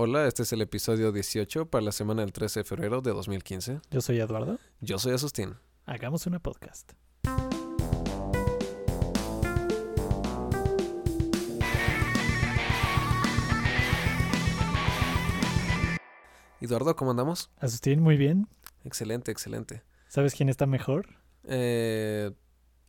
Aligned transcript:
Hola, 0.00 0.28
este 0.28 0.44
es 0.44 0.52
el 0.52 0.62
episodio 0.62 1.10
18 1.10 1.70
para 1.70 1.82
la 1.82 1.90
semana 1.90 2.22
del 2.22 2.32
13 2.32 2.60
de 2.60 2.64
febrero 2.64 3.00
de 3.00 3.10
2015. 3.10 3.80
Yo 3.90 4.00
soy 4.00 4.20
Eduardo. 4.20 4.60
Yo 4.80 4.96
soy 4.96 5.12
Asustín. 5.12 5.56
Hagamos 5.86 6.24
una 6.28 6.38
podcast. 6.38 6.92
Eduardo, 16.60 16.94
¿cómo 16.94 17.10
andamos? 17.10 17.50
Asustín, 17.58 18.00
muy 18.00 18.16
bien. 18.16 18.46
Excelente, 18.84 19.32
excelente. 19.32 19.82
¿Sabes 20.06 20.36
quién 20.36 20.48
está 20.48 20.66
mejor? 20.66 21.08
Eh, 21.42 22.30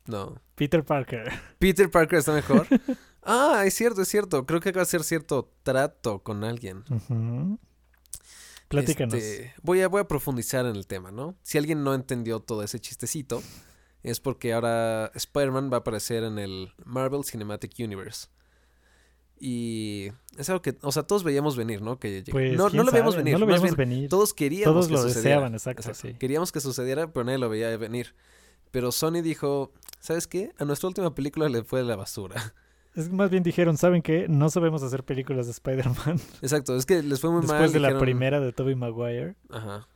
no. 0.05 0.39
Peter 0.53 0.85
Parker. 0.85 1.31
Peter 1.57 1.89
Parker 1.89 2.19
está 2.19 2.33
mejor. 2.33 2.67
ah, 3.29 3.63
es 3.65 3.73
cierto, 3.75 4.01
es 4.01 4.07
cierto. 4.07 4.45
Creo 4.45 4.59
que 4.59 4.71
va 4.71 4.81
a 4.81 4.85
ser 4.85 5.03
cierto 5.03 5.51
trato 5.63 6.19
con 6.23 6.43
alguien. 6.43 6.83
Platícanos. 8.67 9.15
Este, 9.15 9.53
voy, 9.63 9.81
a, 9.81 9.87
voy 9.87 10.01
a 10.01 10.07
profundizar 10.07 10.65
en 10.65 10.75
el 10.75 10.85
tema, 10.85 11.11
¿no? 11.11 11.35
Si 11.41 11.57
alguien 11.57 11.83
no 11.83 11.93
entendió 11.95 12.39
todo 12.39 12.61
ese 12.63 12.79
chistecito, 12.79 13.41
es 14.03 14.19
porque 14.19 14.53
ahora 14.53 15.11
Spider-Man 15.15 15.71
va 15.71 15.77
a 15.77 15.79
aparecer 15.79 16.23
en 16.23 16.37
el 16.37 16.73
Marvel 16.85 17.23
Cinematic 17.23 17.73
Universe. 17.79 18.27
Y 19.39 20.11
es 20.37 20.49
algo 20.49 20.61
que, 20.61 20.77
o 20.81 20.91
sea, 20.91 21.03
todos 21.03 21.23
veíamos 21.23 21.55
venir, 21.55 21.81
¿no? 21.81 21.97
Que 21.97 22.23
Pues, 22.29 22.57
no, 22.57 22.69
no 22.69 22.83
lo 22.83 22.91
veíamos 22.91 23.15
venir. 23.15 23.33
No 23.33 23.39
lo 23.39 23.45
veíamos 23.47 23.75
venir. 23.75 24.09
Todos 24.09 24.33
queríamos 24.33 24.73
Todos 24.73 24.87
que 24.87 24.93
lo 24.93 24.97
sucediera. 25.01 25.21
deseaban, 25.29 25.53
exacto, 25.53 25.81
Exacto. 25.89 26.07
sí. 26.09 26.13
Queríamos 26.15 26.51
que 26.51 26.59
sucediera, 26.59 27.11
pero 27.11 27.23
nadie 27.23 27.37
lo 27.39 27.49
veía 27.49 27.75
venir. 27.77 28.13
Pero 28.71 28.91
Sony 28.91 29.21
dijo, 29.23 29.71
¿sabes 29.99 30.27
qué? 30.27 30.51
A 30.59 30.65
nuestra 30.65 30.87
última 30.89 31.15
película 31.15 31.47
le 31.49 31.63
fue 31.63 31.79
de 31.79 31.85
la 31.85 31.95
basura. 31.95 32.53
Es 32.99 33.09
más 33.09 33.29
bien 33.29 33.43
dijeron, 33.43 33.77
¿saben 33.77 34.01
qué? 34.01 34.27
No 34.27 34.49
sabemos 34.49 34.83
hacer 34.83 35.05
películas 35.05 35.45
de 35.45 35.53
Spider-Man. 35.53 36.19
Exacto, 36.41 36.75
es 36.75 36.85
que 36.85 37.01
les 37.01 37.21
fue 37.21 37.29
muy 37.29 37.43
mal. 37.43 37.61
Después 37.61 37.71
de 37.71 37.79
la 37.79 37.97
primera 37.97 38.41
de 38.41 38.51
Tobey 38.51 38.75
Maguire. 38.75 39.35
Ajá. 39.49 39.87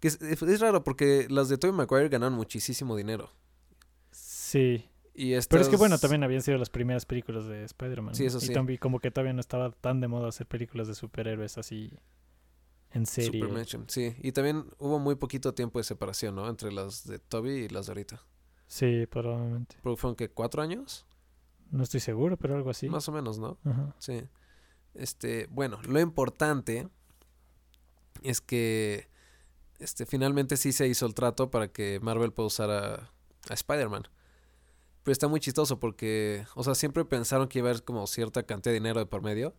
Que 0.00 0.08
es, 0.08 0.20
es 0.20 0.60
raro 0.60 0.84
porque 0.84 1.26
las 1.30 1.48
de 1.48 1.56
Tobey 1.56 1.74
Maguire 1.74 2.10
ganaron 2.10 2.34
muchísimo 2.34 2.94
dinero. 2.94 3.30
Sí. 4.10 4.84
Y 5.14 5.32
estas... 5.32 5.48
Pero 5.48 5.62
es 5.62 5.68
que 5.70 5.76
bueno, 5.76 5.96
también 5.96 6.24
habían 6.24 6.42
sido 6.42 6.58
las 6.58 6.68
primeras 6.68 7.06
películas 7.06 7.46
de 7.46 7.64
Spider-Man. 7.64 8.14
Sí, 8.14 8.26
eso 8.26 8.38
sí. 8.38 8.50
Y 8.50 8.54
también 8.54 8.78
como 8.78 9.00
que 9.00 9.10
todavía 9.10 9.32
no 9.32 9.40
estaba 9.40 9.70
tan 9.70 10.00
de 10.02 10.08
moda 10.08 10.28
hacer 10.28 10.46
películas 10.46 10.88
de 10.88 10.94
superhéroes 10.94 11.56
así 11.56 11.90
en 12.90 13.06
serie. 13.06 13.42
Super 13.42 13.66
sí. 13.86 14.14
Y 14.20 14.32
también 14.32 14.66
hubo 14.78 14.98
muy 14.98 15.14
poquito 15.14 15.54
tiempo 15.54 15.78
de 15.78 15.84
separación, 15.84 16.34
¿no? 16.34 16.48
Entre 16.50 16.70
las 16.70 17.06
de 17.06 17.18
Toby 17.18 17.52
y 17.52 17.68
las 17.68 17.86
de 17.86 17.92
ahorita. 17.92 18.22
Sí, 18.66 19.06
probablemente. 19.06 19.76
Pero 19.82 19.96
fueron 19.96 20.16
que 20.16 20.28
cuatro 20.28 20.60
años, 20.60 21.06
No 21.72 21.82
estoy 21.82 22.00
seguro, 22.00 22.36
pero 22.36 22.54
algo 22.54 22.70
así. 22.70 22.88
más 22.88 23.08
o 23.08 23.12
menos, 23.12 23.38
¿no? 23.38 23.58
Ajá. 23.64 23.96
Sí. 23.98 24.22
Este, 24.94 25.48
bueno, 25.50 25.80
lo 25.88 25.98
importante 26.00 26.88
es 28.22 28.40
que 28.40 29.08
este, 29.78 30.06
finalmente 30.06 30.56
sí 30.56 30.72
se 30.72 30.86
hizo 30.86 31.06
el 31.06 31.14
trato 31.14 31.50
para 31.50 31.68
que 31.68 31.98
Marvel 32.00 32.32
pueda 32.32 32.46
usar 32.46 32.70
a, 32.70 32.94
a 33.48 33.54
Spider-Man. 33.54 34.04
Pero 35.02 35.12
está 35.12 35.28
muy 35.28 35.40
chistoso 35.40 35.80
porque, 35.80 36.46
o 36.54 36.62
sea, 36.62 36.74
siempre 36.74 37.04
pensaron 37.04 37.48
que 37.48 37.58
iba 37.58 37.68
a 37.68 37.72
haber 37.72 37.82
como 37.82 38.06
cierta 38.06 38.44
cantidad 38.44 38.70
de 38.70 38.74
dinero 38.78 39.00
de 39.00 39.06
por 39.06 39.22
medio. 39.22 39.54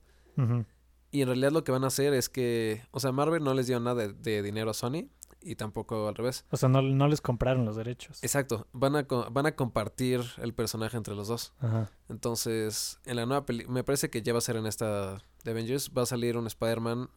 Y 1.11 1.21
en 1.21 1.27
realidad 1.27 1.51
lo 1.51 1.63
que 1.63 1.71
van 1.71 1.83
a 1.83 1.87
hacer 1.87 2.13
es 2.13 2.29
que, 2.29 2.83
o 2.91 2.99
sea, 2.99 3.11
Marvel 3.11 3.43
no 3.43 3.53
les 3.53 3.67
dio 3.67 3.79
nada 3.79 4.07
de, 4.07 4.13
de 4.13 4.41
dinero 4.41 4.71
a 4.71 4.73
Sony 4.73 5.09
y 5.41 5.55
tampoco 5.55 6.07
al 6.07 6.15
revés. 6.15 6.45
O 6.51 6.57
sea, 6.57 6.69
no, 6.69 6.81
no 6.81 7.07
les 7.07 7.21
compraron 7.21 7.65
los 7.65 7.75
derechos. 7.75 8.23
Exacto, 8.23 8.67
van 8.73 8.95
a, 8.95 9.03
van 9.31 9.45
a 9.45 9.55
compartir 9.55 10.21
el 10.41 10.53
personaje 10.53 10.97
entre 10.97 11.15
los 11.15 11.27
dos. 11.27 11.53
Ajá. 11.59 11.89
Entonces, 12.09 12.99
en 13.05 13.15
la 13.17 13.25
nueva 13.25 13.45
película, 13.45 13.73
me 13.73 13.83
parece 13.83 14.09
que 14.09 14.21
ya 14.21 14.33
va 14.33 14.37
a 14.39 14.41
ser 14.41 14.55
en 14.55 14.65
esta 14.65 15.17
de 15.43 15.51
Avengers, 15.51 15.91
va 15.97 16.03
a 16.03 16.05
salir 16.05 16.37
un 16.37 16.47
Spider-Man. 16.47 17.09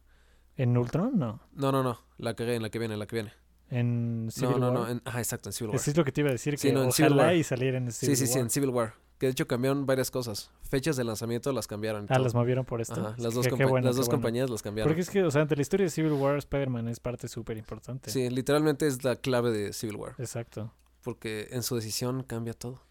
¿En 0.55 0.77
Ultron? 0.77 1.17
No. 1.17 1.39
No, 1.53 1.71
no, 1.71 1.83
no, 1.83 1.99
la 2.17 2.35
que 2.35 2.55
en 2.55 2.61
la 2.61 2.69
que 2.69 2.79
viene, 2.79 2.97
la 2.97 3.05
que 3.07 3.15
viene. 3.15 3.33
En 3.69 4.29
Civil 4.31 4.59
no, 4.59 4.71
no, 4.71 4.71
War. 4.71 4.73
no, 4.73 4.89
en- 4.89 5.01
ajá, 5.05 5.19
exacto, 5.19 5.49
en 5.49 5.53
Civil 5.53 5.69
War. 5.71 5.75
Eso 5.79 5.91
es 5.91 5.97
lo 5.97 6.05
que 6.05 6.11
te 6.11 6.21
iba 6.21 6.29
a 6.29 6.33
decir, 6.33 6.53
que 6.53 6.57
Sí, 6.57 6.71
no, 6.71 6.83
en 6.83 6.91
Civil 6.91 7.11
ojalá 7.13 7.27
War. 7.27 7.35
y 7.35 7.43
saliera 7.43 7.77
en 7.77 7.91
Civil 7.91 8.15
sí, 8.15 8.25
sí, 8.25 8.31
sí, 8.31 8.37
War. 8.37 8.43
en 8.45 8.49
Civil 8.49 8.69
War. 8.69 8.93
Que 9.17 9.25
de 9.25 9.31
hecho 9.31 9.47
cambiaron 9.47 9.85
varias 9.87 10.11
cosas. 10.11 10.51
Fechas 10.61 10.95
de 10.95 11.03
lanzamiento 11.03 11.51
las 11.51 11.65
cambiaron. 11.65 12.05
Ah, 12.09 12.15
todo. 12.15 12.23
las 12.23 12.35
movieron 12.35 12.65
por 12.65 12.81
esto. 12.81 12.93
Ajá, 12.93 13.15
las 13.17 13.33
dos, 13.33 13.47
qué 13.47 13.53
compa- 13.53 13.69
bueno, 13.69 13.87
las 13.87 13.95
dos 13.95 14.05
bueno. 14.05 14.17
compañías 14.21 14.49
las 14.49 14.61
cambiaron. 14.61 14.89
Porque 14.89 15.01
es 15.01 15.09
que, 15.09 15.23
o 15.23 15.31
sea, 15.31 15.41
ante 15.41 15.55
la 15.55 15.61
historia 15.63 15.85
de 15.85 15.89
Civil 15.89 16.11
War, 16.13 16.37
Spider-Man 16.37 16.87
es 16.87 16.99
parte 16.99 17.27
súper 17.27 17.57
importante. 17.57 18.11
Sí, 18.11 18.29
literalmente 18.29 18.85
es 18.85 19.03
la 19.03 19.15
clave 19.15 19.51
de 19.51 19.73
Civil 19.73 19.95
War. 19.95 20.13
Exacto. 20.19 20.71
Porque 21.01 21.47
en 21.51 21.63
su 21.63 21.75
decisión 21.75 22.21
cambia 22.23 22.53
todo. 22.53 22.81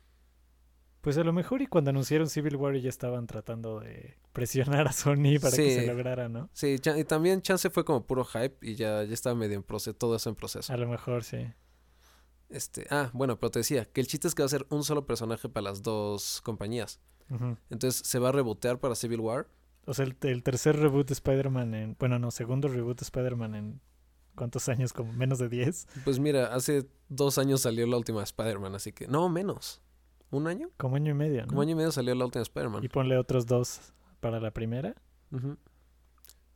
Pues 1.00 1.16
a 1.18 1.22
lo 1.22 1.32
mejor 1.32 1.62
y 1.62 1.68
cuando 1.68 1.90
anunciaron 1.90 2.28
Civil 2.28 2.56
War 2.56 2.74
ya 2.76 2.88
estaban 2.88 3.28
tratando 3.28 3.78
de 3.78 4.16
presionar 4.32 4.88
a 4.88 4.92
Sony 4.92 5.38
para 5.40 5.56
que 5.56 5.74
se 5.76 5.86
lograra, 5.86 6.28
¿no? 6.28 6.50
Sí, 6.52 6.76
y 6.96 7.04
también 7.04 7.42
Chance 7.42 7.70
fue 7.70 7.84
como 7.84 8.04
puro 8.04 8.24
hype 8.24 8.56
y 8.60 8.74
ya, 8.74 9.04
ya 9.04 9.14
estaba 9.14 9.36
medio 9.36 9.54
en 9.54 9.62
proceso, 9.62 9.94
todo 9.94 10.16
eso 10.16 10.28
en 10.30 10.34
proceso. 10.34 10.72
A 10.72 10.76
lo 10.76 10.88
mejor 10.88 11.22
sí. 11.22 11.46
Este, 12.48 12.86
ah, 12.90 13.10
bueno, 13.12 13.38
pero 13.38 13.50
te 13.50 13.60
decía 13.60 13.84
que 13.86 14.00
el 14.00 14.06
chiste 14.06 14.28
es 14.28 14.34
que 14.34 14.42
va 14.42 14.46
a 14.46 14.50
ser 14.50 14.66
un 14.70 14.84
solo 14.84 15.06
personaje 15.06 15.48
para 15.48 15.64
las 15.64 15.82
dos 15.82 16.40
compañías. 16.42 17.00
Entonces 17.70 18.06
se 18.06 18.18
va 18.20 18.28
a 18.28 18.32
rebotear 18.32 18.78
para 18.78 18.94
Civil 18.94 19.20
War. 19.20 19.48
O 19.84 19.94
sea, 19.94 20.04
el, 20.04 20.16
el 20.22 20.42
tercer 20.42 20.76
reboot 20.76 21.08
de 21.08 21.14
Spider-Man 21.14 21.74
en... 21.74 21.96
Bueno, 21.98 22.18
no, 22.18 22.30
segundo 22.30 22.68
reboot 22.68 23.00
de 23.00 23.04
Spider-Man 23.04 23.54
en... 23.54 23.80
¿Cuántos 24.36 24.68
años? 24.68 24.92
Como 24.92 25.12
menos 25.12 25.38
de 25.38 25.48
10. 25.48 25.88
Pues 26.04 26.18
mira, 26.18 26.54
hace 26.54 26.86
dos 27.08 27.38
años 27.38 27.62
salió 27.62 27.86
la 27.86 27.96
última 27.96 28.22
Spider-Man, 28.22 28.74
así 28.74 28.92
que... 28.92 29.08
No, 29.08 29.28
menos. 29.28 29.80
¿Un 30.30 30.46
año? 30.46 30.70
Como 30.76 30.96
año 30.96 31.12
y 31.12 31.14
medio, 31.14 31.42
¿no? 31.42 31.48
Como 31.48 31.62
año 31.62 31.72
y 31.72 31.74
medio 31.76 31.90
salió 31.90 32.14
la 32.14 32.24
última 32.24 32.42
Spider-Man. 32.42 32.84
Y 32.84 32.88
ponle 32.88 33.16
otros 33.16 33.46
dos 33.46 33.92
para 34.20 34.40
la 34.40 34.50
primera. 34.50 34.94
Ujú. 35.32 35.56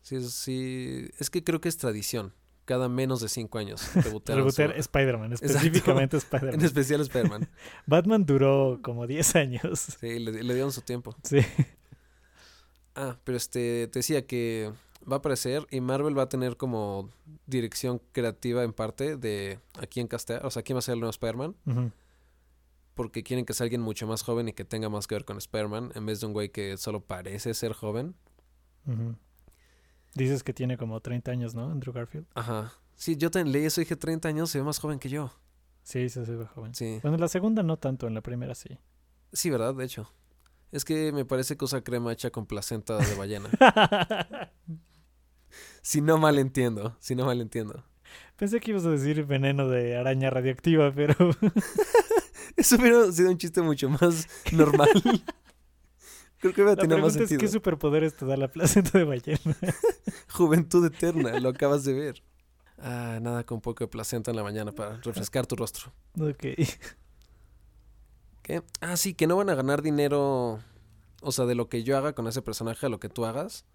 Sí, 0.03 0.21
sí. 0.29 1.11
Es 1.19 1.31
que 1.31 1.45
creo 1.45 1.61
que 1.61 1.69
es 1.69 1.77
tradición. 1.77 2.35
Cada 2.71 2.89
menos 2.89 3.21
de 3.21 3.29
cinco 3.29 3.59
años. 3.59 3.83
rebotear 4.27 4.79
Spider-Man, 4.79 5.33
específicamente 5.33 6.17
En 6.17 6.19
Spider-Man. 6.19 6.65
especial 6.65 7.01
Spider-Man. 7.01 7.49
Batman 7.87 8.25
duró 8.25 8.79
como 8.81 9.09
10 9.09 9.35
años. 9.35 9.81
Sí, 9.99 10.21
le, 10.21 10.45
le 10.45 10.55
dieron 10.55 10.71
su 10.71 10.81
tiempo. 10.81 11.17
Sí. 11.25 11.39
Ah, 12.95 13.17
pero 13.25 13.37
este, 13.37 13.89
te 13.89 13.99
decía 13.99 14.25
que 14.25 14.71
va 15.11 15.17
a 15.17 15.19
aparecer 15.19 15.67
y 15.73 15.81
Marvel 15.81 16.17
va 16.17 16.23
a 16.23 16.29
tener 16.29 16.57
como 16.57 17.11
dirección 17.45 18.01
creativa 18.13 18.63
en 18.63 18.73
parte 18.73 19.17
de 19.17 19.59
a 19.77 19.89
quién 19.89 20.07
castear, 20.07 20.47
o 20.47 20.51
sea, 20.53 20.63
quién 20.63 20.77
va 20.77 20.79
a 20.79 20.83
ser 20.83 20.95
el 20.95 21.01
nuevo 21.01 21.11
Spider-Man, 21.11 21.57
porque 22.95 23.25
quieren 23.25 23.47
que 23.47 23.53
sea 23.53 23.65
alguien 23.65 23.81
mucho 23.81 24.07
más 24.07 24.23
joven 24.23 24.49
y 24.49 24.53
que 24.53 24.65
tenga 24.65 24.89
más 24.89 25.09
que 25.09 25.17
ver 25.17 25.25
con 25.25 25.39
Spider-Man, 25.39 25.91
en 25.97 26.07
vez 26.07 26.21
de 26.21 26.27
un 26.29 26.35
güey 26.35 26.51
que 26.51 26.77
solo 26.77 27.01
parece 27.01 27.53
ser 27.53 27.73
joven. 27.73 28.15
Ujú. 28.87 29.17
Dices 30.15 30.43
que 30.43 30.53
tiene 30.53 30.77
como 30.77 31.01
30 31.01 31.31
años, 31.31 31.55
¿no? 31.55 31.71
Andrew 31.71 31.93
Garfield. 31.93 32.27
Ajá. 32.35 32.73
Sí, 32.97 33.17
yo 33.17 33.31
también 33.31 33.53
leí 33.53 33.65
eso 33.65 33.81
y 33.81 33.85
dije 33.85 33.97
30 33.97 34.29
años, 34.29 34.51
se 34.51 34.59
ve 34.59 34.65
más 34.65 34.79
joven 34.79 34.99
que 34.99 35.09
yo. 35.09 35.33
Sí, 35.83 36.09
se 36.09 36.21
ve 36.21 36.47
joven. 36.47 36.75
Sí. 36.75 36.99
Bueno, 37.03 37.15
en 37.17 37.21
la 37.21 37.29
segunda 37.29 37.63
no 37.63 37.77
tanto, 37.77 38.07
en 38.07 38.15
la 38.15 38.21
primera 38.21 38.55
sí. 38.55 38.79
Sí, 39.33 39.51
¿verdad? 39.51 39.75
De 39.75 39.85
hecho. 39.85 40.13
Es 40.73 40.85
que 40.85 41.11
me 41.13 41.25
parece 41.25 41.57
que 41.57 41.65
usa 41.65 41.83
crema 41.83 42.13
hecha 42.13 42.31
con 42.31 42.47
placenta 42.47 42.97
de 42.97 43.15
ballena. 43.17 43.49
si 45.83 46.01
no 46.01 46.19
mal 46.19 46.39
entiendo, 46.39 46.97
si 47.01 47.15
no 47.15 47.25
mal 47.27 47.41
entiendo. 47.41 47.85
Pensé 48.37 48.61
que 48.61 48.71
ibas 48.71 48.85
a 48.87 48.91
decir 48.91 49.25
veneno 49.25 49.69
de 49.69 49.97
araña 49.97 50.31
radioactiva, 50.31 50.93
pero 50.95 51.15
Eso 52.57 52.77
hubiera 52.77 53.11
sido 53.13 53.31
un 53.31 53.39
chiste 53.39 53.63
mucho 53.63 53.89
más 53.89 54.29
normal. 54.53 54.89
Creo 56.41 56.55
que 56.55 56.65
la 56.65 56.75
tenido 56.75 56.99
más 56.99 57.13
pregunta 57.13 57.25
es 57.25 57.29
sentido. 57.29 57.41
qué 57.41 57.49
superpoderes 57.49 58.17
te 58.17 58.25
da 58.25 58.37
la 58.37 58.49
placenta 58.49 58.99
de 58.99 59.05
ballena. 59.05 59.41
Juventud 60.33 60.85
eterna, 60.87 61.39
lo 61.39 61.51
acabas 61.51 61.85
de 61.85 61.93
ver. 61.93 62.23
Ah, 62.79 63.19
nada 63.21 63.45
con 63.45 63.57
un 63.57 63.63
poco 63.63 63.85
de 63.85 63.89
placenta 63.89 64.31
en 64.31 64.37
la 64.39 64.43
mañana 64.43 64.73
para 64.73 64.97
refrescar 65.03 65.47
tu 65.47 65.55
rostro. 65.57 65.93
ok. 66.19 66.47
¿Qué? 68.43 68.63
Ah, 68.81 68.97
sí, 68.97 69.13
que 69.13 69.27
no 69.27 69.37
van 69.37 69.51
a 69.51 69.55
ganar 69.55 69.83
dinero, 69.83 70.61
o 71.21 71.33
sea, 71.33 71.45
de 71.45 71.55
lo 71.55 71.69
que 71.69 71.83
yo 71.83 71.99
haga 71.99 72.15
con 72.15 72.27
ese 72.27 72.41
personaje 72.41 72.87
a 72.87 72.89
lo 72.89 72.99
que 72.99 73.11
tú 73.11 73.27
hagas. 73.27 73.67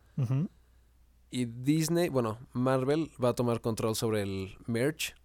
Y 1.29 1.45
Disney, 1.45 2.09
bueno, 2.09 2.39
Marvel 2.53 3.11
va 3.23 3.29
a 3.29 3.35
tomar 3.35 3.61
control 3.61 3.95
sobre 3.95 4.21
el 4.23 4.57
merch 4.65 5.15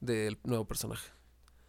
del 0.00 0.38
nuevo 0.44 0.66
personaje. 0.66 1.10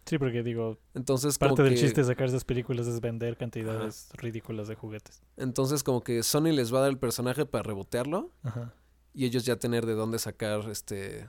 Sí, 0.08 0.18
porque 0.18 0.42
digo, 0.42 0.78
Entonces, 0.94 1.36
como 1.38 1.50
parte 1.50 1.62
del 1.64 1.74
que, 1.74 1.80
chiste 1.80 2.00
de 2.00 2.06
sacar 2.06 2.28
esas 2.28 2.44
películas 2.44 2.86
es 2.86 3.00
vender 3.00 3.36
cantidades 3.36 4.08
ridículas 4.14 4.66
de 4.68 4.74
juguetes. 4.74 5.22
entonces 5.36 5.82
como 5.82 6.02
que 6.02 6.22
Sony 6.22 6.52
les 6.52 6.72
va 6.72 6.78
a 6.78 6.82
dar 6.82 6.90
el 6.90 6.98
personaje 6.98 7.44
para 7.46 7.62
rebotearlo 7.64 8.32
Ajá. 8.42 8.72
y 9.12 9.26
ellos 9.26 9.44
ya 9.44 9.56
tener 9.56 9.84
de 9.86 9.92
dónde 9.94 10.18
sacar 10.18 10.68
este 10.70 11.28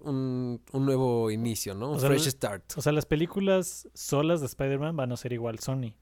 un, 0.00 0.62
un 0.72 0.84
nuevo 0.86 1.30
inicio, 1.30 1.74
¿no? 1.74 1.90
Un 1.90 1.96
O 1.96 2.00
sea, 2.00 2.08
fresh 2.10 2.28
start. 2.28 2.74
O 2.76 2.82
sea, 2.82 2.92
las 2.92 3.06
películas 3.06 3.88
solas 3.94 4.40
de 4.40 4.46
Spider-Man 4.46 4.94
van 4.96 5.12
a 5.12 5.16
ser 5.16 5.32
igual 5.32 5.58
Sony. 5.60 5.94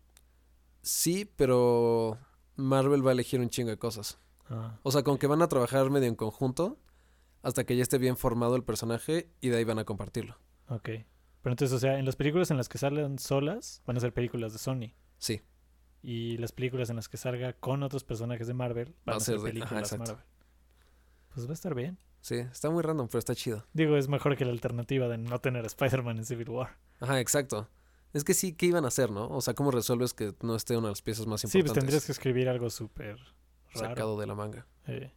Sí, 0.82 1.30
pero 1.36 2.18
Marvel 2.56 3.04
va 3.06 3.10
a 3.10 3.12
elegir 3.14 3.40
un 3.40 3.48
chingo 3.48 3.70
de 3.70 3.78
cosas. 3.78 4.18
Ah, 4.50 4.78
O 4.82 4.90
sea, 4.90 5.02
con 5.04 5.18
que 5.18 5.26
van 5.28 5.40
a 5.42 5.48
trabajar 5.48 5.88
medio 5.90 6.08
en 6.08 6.16
conjunto 6.16 6.78
hasta 7.42 7.64
que 7.64 7.76
ya 7.76 7.82
esté 7.82 7.98
bien 7.98 8.16
formado 8.16 8.56
el 8.56 8.64
personaje 8.64 9.30
y 9.40 9.48
de 9.48 9.58
ahí 9.58 9.64
van 9.64 9.78
a 9.78 9.84
compartirlo. 9.84 10.36
ok. 10.68 10.88
Pero 11.42 11.52
entonces, 11.52 11.74
o 11.74 11.78
sea, 11.78 11.98
en 11.98 12.04
las 12.06 12.16
películas 12.16 12.50
en 12.50 12.56
las 12.56 12.68
que 12.68 12.78
salen 12.78 13.18
solas 13.18 13.82
van 13.86 13.96
a 13.96 14.00
ser 14.00 14.12
películas 14.14 14.52
de 14.52 14.58
Sony. 14.58 14.94
Sí. 15.18 15.42
Y 16.02 16.36
las 16.38 16.52
películas 16.52 16.90
en 16.90 16.96
las 16.96 17.08
que 17.08 17.16
salga 17.16 17.52
con 17.54 17.82
otros 17.82 18.04
personajes 18.04 18.46
de 18.46 18.54
Marvel 18.54 18.94
van 19.04 19.14
Va 19.14 19.16
a, 19.18 19.20
ser 19.20 19.36
ajá, 19.36 19.44
películas 19.44 19.92
exacto. 19.92 20.12
Marvel. 20.12 20.26
Pues 21.34 21.46
va 21.46 21.50
a 21.50 21.54
estar 21.54 21.74
bien. 21.74 21.98
Sí, 22.20 22.36
está 22.36 22.70
muy 22.70 22.82
random, 22.82 23.08
pero 23.08 23.18
está 23.18 23.34
chido. 23.34 23.66
Digo, 23.72 23.96
es 23.96 24.08
mejor 24.08 24.36
que 24.36 24.44
la 24.44 24.52
alternativa 24.52 25.08
de 25.08 25.18
no 25.18 25.40
tener 25.40 25.64
a 25.64 25.66
Spider-Man 25.66 26.18
en 26.18 26.24
Civil 26.24 26.48
War. 26.50 26.76
Ajá, 27.00 27.18
exacto. 27.18 27.68
Es 28.12 28.22
que 28.24 28.34
sí, 28.34 28.52
¿qué 28.52 28.66
iban 28.66 28.84
a 28.84 28.88
hacer, 28.88 29.10
no? 29.10 29.28
O 29.28 29.40
sea, 29.40 29.54
¿cómo 29.54 29.70
resuelves 29.70 30.14
que 30.14 30.34
no 30.42 30.54
esté 30.54 30.76
una 30.76 30.88
de 30.88 30.92
las 30.92 31.02
piezas 31.02 31.26
más 31.26 31.40
Sí, 31.40 31.46
importantes? 31.46 31.72
pues 31.72 31.80
tendrías 31.84 32.06
que 32.06 32.12
escribir 32.12 32.48
algo 32.48 32.70
súper. 32.70 33.18
Sacado 33.74 34.18
de 34.20 34.26
la 34.26 34.34
manga. 34.34 34.66
Sí. 34.86 35.10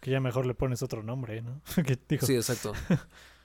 Que 0.00 0.10
ya 0.10 0.20
mejor 0.20 0.46
le 0.46 0.54
pones 0.54 0.82
otro 0.82 1.02
nombre, 1.02 1.42
¿no? 1.42 1.60
que 1.86 1.98
digo, 2.08 2.26
Sí, 2.26 2.34
exacto. 2.34 2.72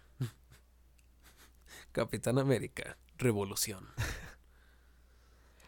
Capitán 1.96 2.38
América, 2.40 2.98
Revolución. 3.18 3.86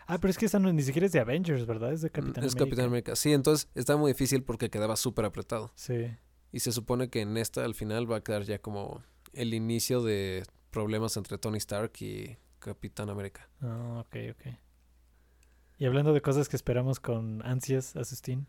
Ah, 0.10 0.20
pero 0.20 0.32
es 0.32 0.38
que 0.38 0.46
esa 0.46 0.58
no, 0.58 0.72
ni 0.72 0.84
siquiera 0.84 1.06
es 1.06 1.12
de 1.12 1.20
Avengers, 1.20 1.66
¿verdad? 1.66 1.92
Es 1.92 2.02
de 2.02 2.10
Capitán 2.10 2.46
es 2.46 2.54
América. 2.54 2.60
Capitán 2.66 2.86
América. 2.86 3.16
Sí, 3.18 3.34
entonces 3.34 3.70
está 3.76 3.98
muy 3.98 4.12
difícil 4.14 4.42
porque 4.42 4.70
quedaba 4.70 4.96
súper 4.96 5.26
apretado. 5.26 5.74
Sí. 5.76 6.16
Y 6.54 6.62
se 6.62 6.72
supone 6.72 7.10
que 7.10 7.20
en 7.20 7.36
esta, 7.36 7.66
al 7.66 7.76
final, 7.76 8.10
va 8.10 8.16
a 8.18 8.24
quedar 8.24 8.44
ya 8.44 8.58
como 8.60 9.04
el 9.34 9.54
inicio 9.54 10.02
de 10.02 10.44
problemas 10.72 11.18
entre 11.18 11.38
Tony 11.38 11.58
Stark 11.58 11.92
y 12.00 12.38
Capitán 12.60 13.10
América. 13.10 13.50
Ah, 13.62 14.02
ok, 14.06 14.16
ok. 14.32 14.54
Y 15.78 15.86
hablando 15.86 16.14
de 16.14 16.22
cosas 16.22 16.48
que 16.48 16.56
esperamos 16.56 17.02
con 17.02 17.46
ansias, 17.46 17.98
Asustín. 17.98 18.48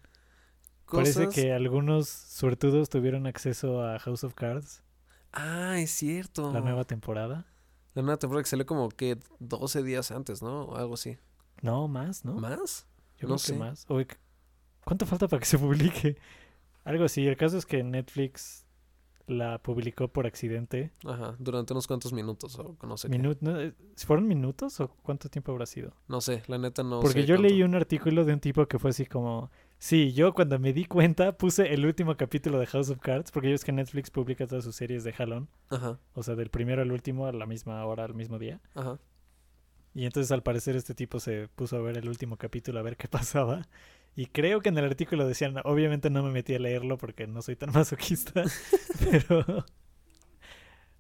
Parece 0.89 1.27
Cosas- 1.27 1.35
que 1.35 1.53
algunos 1.53 2.09
suertudos 2.09 2.89
tuvieron 2.89 3.27
acceso 3.27 3.83
a 3.83 3.99
House 3.99 4.23
of 4.23 4.35
Cards, 4.35 4.85
Ah, 5.33 5.81
es 5.81 5.91
cierto. 5.91 6.53
la 6.53 6.61
nueva 6.61 6.85
temporada. 6.85 7.47
La 7.99 8.03
nueva 8.03 8.17
temporada 8.17 8.45
que 8.45 8.49
salió 8.49 8.65
como 8.65 8.91
que 8.91 9.19
12 9.41 9.83
días 9.83 10.13
antes, 10.13 10.41
¿no? 10.41 10.67
O 10.67 10.77
algo 10.77 10.95
así. 10.95 11.19
No, 11.63 11.89
más, 11.89 12.25
¿no? 12.25 12.35
¿Más? 12.35 12.87
Yo 13.17 13.27
No 13.27 13.35
creo 13.35 13.39
sé. 13.39 13.53
que 13.55 13.59
más. 13.59 13.87
Oye, 13.89 14.07
¿cuánto 14.85 15.05
falta 15.05 15.27
para 15.27 15.41
que 15.41 15.47
se 15.47 15.59
publique? 15.59 16.17
Algo 16.85 17.03
así. 17.03 17.27
El 17.27 17.37
caso 17.37 17.59
es 17.59 17.67
que 17.67 17.83
Netflix 17.83 18.65
la 19.27 19.59
publicó 19.59 20.07
por 20.07 20.29
accidente. 20.29 20.93
Ajá, 21.05 21.35
durante 21.41 21.73
unos 21.73 21.89
cuantos 21.89 22.13
minutos 22.13 22.57
o 22.61 22.77
no 22.87 22.97
sé 22.97 23.09
qué. 23.11 23.19
Minu- 23.19 23.37
no, 23.41 23.59
eh, 23.61 23.75
¿Fueron 23.97 24.29
minutos 24.29 24.79
o 24.79 24.89
cuánto 25.03 25.29
tiempo 25.29 25.51
habrá 25.51 25.67
sido? 25.67 25.93
No 26.07 26.21
sé, 26.21 26.45
la 26.47 26.57
neta 26.57 26.85
no 26.85 27.01
Porque 27.01 27.23
sé 27.23 27.27
yo 27.27 27.35
cuánto. 27.35 27.49
leí 27.49 27.65
un 27.65 27.75
artículo 27.75 28.25
de 28.25 28.33
un 28.33 28.39
tipo 28.39 28.65
que 28.67 28.79
fue 28.79 28.91
así 28.91 29.07
como, 29.07 29.51
sí, 29.79 30.13
yo 30.13 30.35
cuando 30.35 30.59
me 30.59 30.73
di 30.73 30.85
cuenta 30.85 31.37
puse 31.37 31.73
el 31.73 31.87
último 31.87 32.17
capítulo 32.17 32.59
de 32.59 32.67
House 32.67 32.91
of 32.91 32.99
Cards, 33.01 33.31
porque 33.31 33.49
yo 33.51 33.55
es 33.55 33.65
que 33.65 33.73
Netflix 33.73 34.11
publica 34.11 34.47
todas 34.47 34.65
sus 34.65 34.77
series 34.77 35.05
de 35.05 35.13
jalón, 35.13 35.49
Ajá, 35.71 35.99
o 36.15 36.23
sea, 36.23 36.35
del 36.35 36.51
primero 36.51 36.83
al 36.83 36.93
último 36.93 37.27
a 37.27 37.33
la 37.33 37.47
misma 37.47 37.85
hora, 37.87 38.05
al 38.05 38.15
mismo 38.15 38.39
día. 38.39 38.61
ajá. 38.75 38.99
Y 39.95 40.05
entonces 40.05 40.31
al 40.31 40.43
parecer 40.45 40.77
este 40.77 40.95
tipo 40.95 41.19
se 41.19 41.49
puso 41.49 41.77
a 41.77 41.81
ver 41.81 41.97
el 41.99 42.09
último 42.09 42.37
capítulo 42.37 42.79
a 42.79 42.83
ver 42.83 42.97
qué 42.97 43.09
pasaba. 43.09 43.67
Y 44.15 44.27
creo 44.27 44.61
que 44.61 44.69
en 44.69 44.79
el 44.79 44.85
artículo 44.85 45.27
decían, 45.27 45.57
obviamente 45.65 46.11
no 46.11 46.23
me 46.23 46.31
metí 46.31 46.55
a 46.55 46.59
leerlo 46.59 46.99
porque 46.99 47.27
no 47.27 47.41
soy 47.43 47.57
tan 47.57 47.71
masoquista, 47.75 48.45
pero 49.11 49.65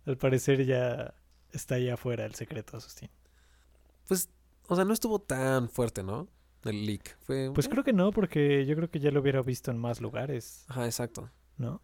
al 0.06 0.16
parecer 0.16 0.64
ya 0.64 1.14
está 1.52 1.76
ahí 1.76 1.88
afuera 1.90 2.25
el 2.25 2.34
secreto, 2.34 2.76
Asustín. 2.76 3.10
Pues, 4.06 4.30
o 4.69 4.75
sea, 4.75 4.84
no 4.84 4.94
estuvo 4.94 5.19
tan 5.20 5.69
fuerte, 5.69 6.02
¿no? 6.02 6.28
El 6.64 6.87
leak. 6.87 7.16
Fue... 7.20 7.50
Pues 7.55 7.69
creo 7.69 7.84
que 7.84 7.93
no, 7.93 8.10
porque 8.12 8.66
yo 8.66 8.75
creo 8.76 8.90
que 8.90 9.00
ya 9.00 9.10
lo 9.10 9.20
hubiera 9.20 9.43
visto 9.43 9.70
en 9.70 9.78
más 9.78 10.00
lugares, 10.00 10.64
Ajá, 10.69 10.84
exacto. 10.87 11.31
¿no? 11.56 11.81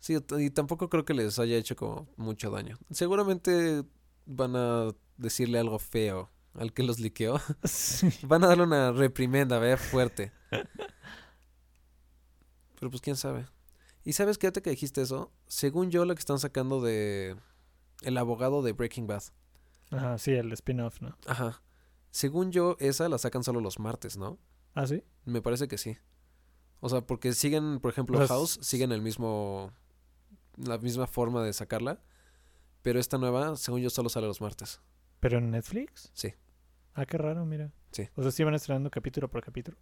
Sí, 0.00 0.18
y 0.38 0.50
tampoco 0.50 0.90
creo 0.90 1.04
que 1.04 1.14
les 1.14 1.38
haya 1.38 1.56
hecho 1.56 1.76
como 1.76 2.08
mucho 2.16 2.50
daño. 2.50 2.78
Seguramente 2.90 3.84
van 4.26 4.54
a 4.56 4.90
decirle 5.16 5.58
algo 5.58 5.78
feo 5.78 6.30
al 6.54 6.72
que 6.72 6.82
los 6.82 7.00
liqueó. 7.00 7.40
Sí. 7.64 8.08
Van 8.26 8.44
a 8.44 8.48
darle 8.48 8.64
una 8.64 8.92
reprimenda, 8.92 9.58
¿ve? 9.58 9.76
Fuerte. 9.76 10.32
Pero 12.78 12.90
pues 12.90 13.00
quién 13.00 13.16
sabe. 13.16 13.46
Y 14.04 14.12
sabes 14.12 14.36
que 14.36 14.46
ahorita 14.46 14.60
que 14.60 14.70
dijiste 14.70 15.00
eso, 15.00 15.32
según 15.46 15.90
yo 15.90 16.04
la 16.04 16.14
que 16.14 16.20
están 16.20 16.38
sacando 16.38 16.82
de 16.82 17.36
el 18.02 18.18
abogado 18.18 18.62
de 18.62 18.72
Breaking 18.72 19.06
Bad. 19.06 19.22
Ajá, 19.90 20.18
sí, 20.18 20.32
el 20.32 20.52
spin-off, 20.52 21.00
¿no? 21.00 21.16
Ajá. 21.26 21.62
Según 22.14 22.52
yo, 22.52 22.76
esa 22.78 23.08
la 23.08 23.18
sacan 23.18 23.42
solo 23.42 23.60
los 23.60 23.80
martes, 23.80 24.16
¿no? 24.16 24.38
Ah, 24.76 24.86
sí. 24.86 25.02
Me 25.24 25.42
parece 25.42 25.66
que 25.66 25.78
sí. 25.78 25.98
O 26.78 26.88
sea, 26.88 27.00
porque 27.04 27.32
siguen, 27.32 27.80
por 27.80 27.90
ejemplo, 27.90 28.16
Las- 28.20 28.28
House, 28.28 28.56
siguen 28.62 28.92
el 28.92 29.02
mismo. 29.02 29.72
la 30.56 30.78
misma 30.78 31.08
forma 31.08 31.42
de 31.42 31.52
sacarla. 31.52 32.00
Pero 32.82 33.00
esta 33.00 33.18
nueva, 33.18 33.56
según 33.56 33.80
yo, 33.80 33.90
solo 33.90 34.08
sale 34.10 34.28
los 34.28 34.40
martes. 34.40 34.80
¿Pero 35.18 35.38
en 35.38 35.50
Netflix? 35.50 36.12
Sí. 36.14 36.34
Ah, 36.92 37.04
qué 37.04 37.18
raro, 37.18 37.44
mira. 37.44 37.72
Sí. 37.90 38.08
O 38.14 38.22
sea, 38.22 38.30
sí 38.30 38.44
van 38.44 38.54
estrenando 38.54 38.92
capítulo 38.92 39.28
por 39.28 39.42
capítulo. 39.42 39.76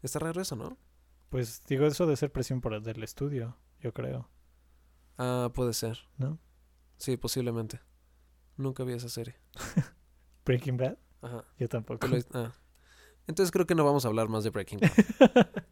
Está 0.00 0.20
raro 0.20 0.40
eso, 0.40 0.54
¿no? 0.54 0.78
Pues 1.28 1.64
digo, 1.66 1.86
eso 1.86 2.06
de 2.06 2.16
ser 2.16 2.30
presión 2.30 2.60
por 2.60 2.72
el 2.74 2.84
del 2.84 3.02
estudio, 3.02 3.56
yo 3.80 3.92
creo, 3.92 4.28
Ah, 5.18 5.50
puede 5.52 5.72
ser. 5.72 5.98
¿no? 6.18 6.38
Sí, 6.98 7.16
posiblemente. 7.16 7.80
Nunca 8.56 8.84
vi 8.84 8.92
esa 8.92 9.08
serie. 9.08 9.34
Breaking 10.44 10.76
Bad, 10.76 10.98
Ajá. 11.22 11.44
yo 11.58 11.68
tampoco. 11.68 12.06
Ah. 12.34 12.52
Entonces 13.26 13.50
creo 13.52 13.66
que 13.66 13.74
no 13.74 13.84
vamos 13.84 14.04
a 14.04 14.08
hablar 14.08 14.28
más 14.28 14.44
de 14.44 14.50
Breaking 14.50 14.80
Bad. 14.80 14.90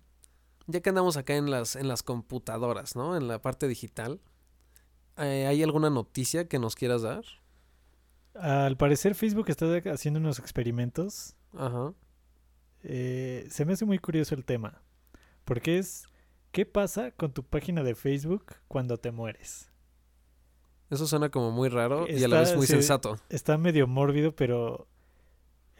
ya 0.66 0.80
que 0.80 0.88
andamos 0.88 1.16
acá 1.16 1.36
en 1.36 1.50
las, 1.50 1.76
en 1.76 1.88
las 1.88 2.02
computadoras, 2.02 2.96
¿no? 2.96 3.16
En 3.16 3.28
la 3.28 3.42
parte 3.42 3.68
digital. 3.68 4.20
eh, 5.18 5.46
¿Hay 5.46 5.62
alguna 5.62 5.90
noticia 5.90 6.48
que 6.48 6.58
nos 6.58 6.76
quieras 6.76 7.02
dar? 7.02 7.24
Al 8.34 8.76
parecer 8.76 9.14
Facebook 9.14 9.46
está 9.48 9.66
haciendo 9.92 10.20
unos 10.20 10.38
experimentos. 10.38 11.34
Ajá. 11.56 11.92
Eh, 12.82 13.46
se 13.50 13.64
me 13.64 13.72
hace 13.72 13.84
muy 13.84 13.98
curioso 13.98 14.34
el 14.34 14.44
tema. 14.44 14.82
Porque 15.44 15.78
es, 15.78 16.06
¿qué 16.52 16.64
pasa 16.64 17.10
con 17.10 17.32
tu 17.32 17.42
página 17.42 17.82
de 17.82 17.94
Facebook 17.96 18.54
cuando 18.68 18.96
te 18.98 19.10
mueres? 19.10 19.68
Eso 20.90 21.06
suena 21.06 21.28
como 21.30 21.50
muy 21.50 21.68
raro 21.68 22.06
y 22.08 22.22
a 22.22 22.28
la 22.28 22.40
vez 22.40 22.56
muy 22.56 22.66
sensato. 22.66 23.18
Está 23.28 23.56
medio 23.58 23.86
mórbido, 23.86 24.34
pero 24.34 24.88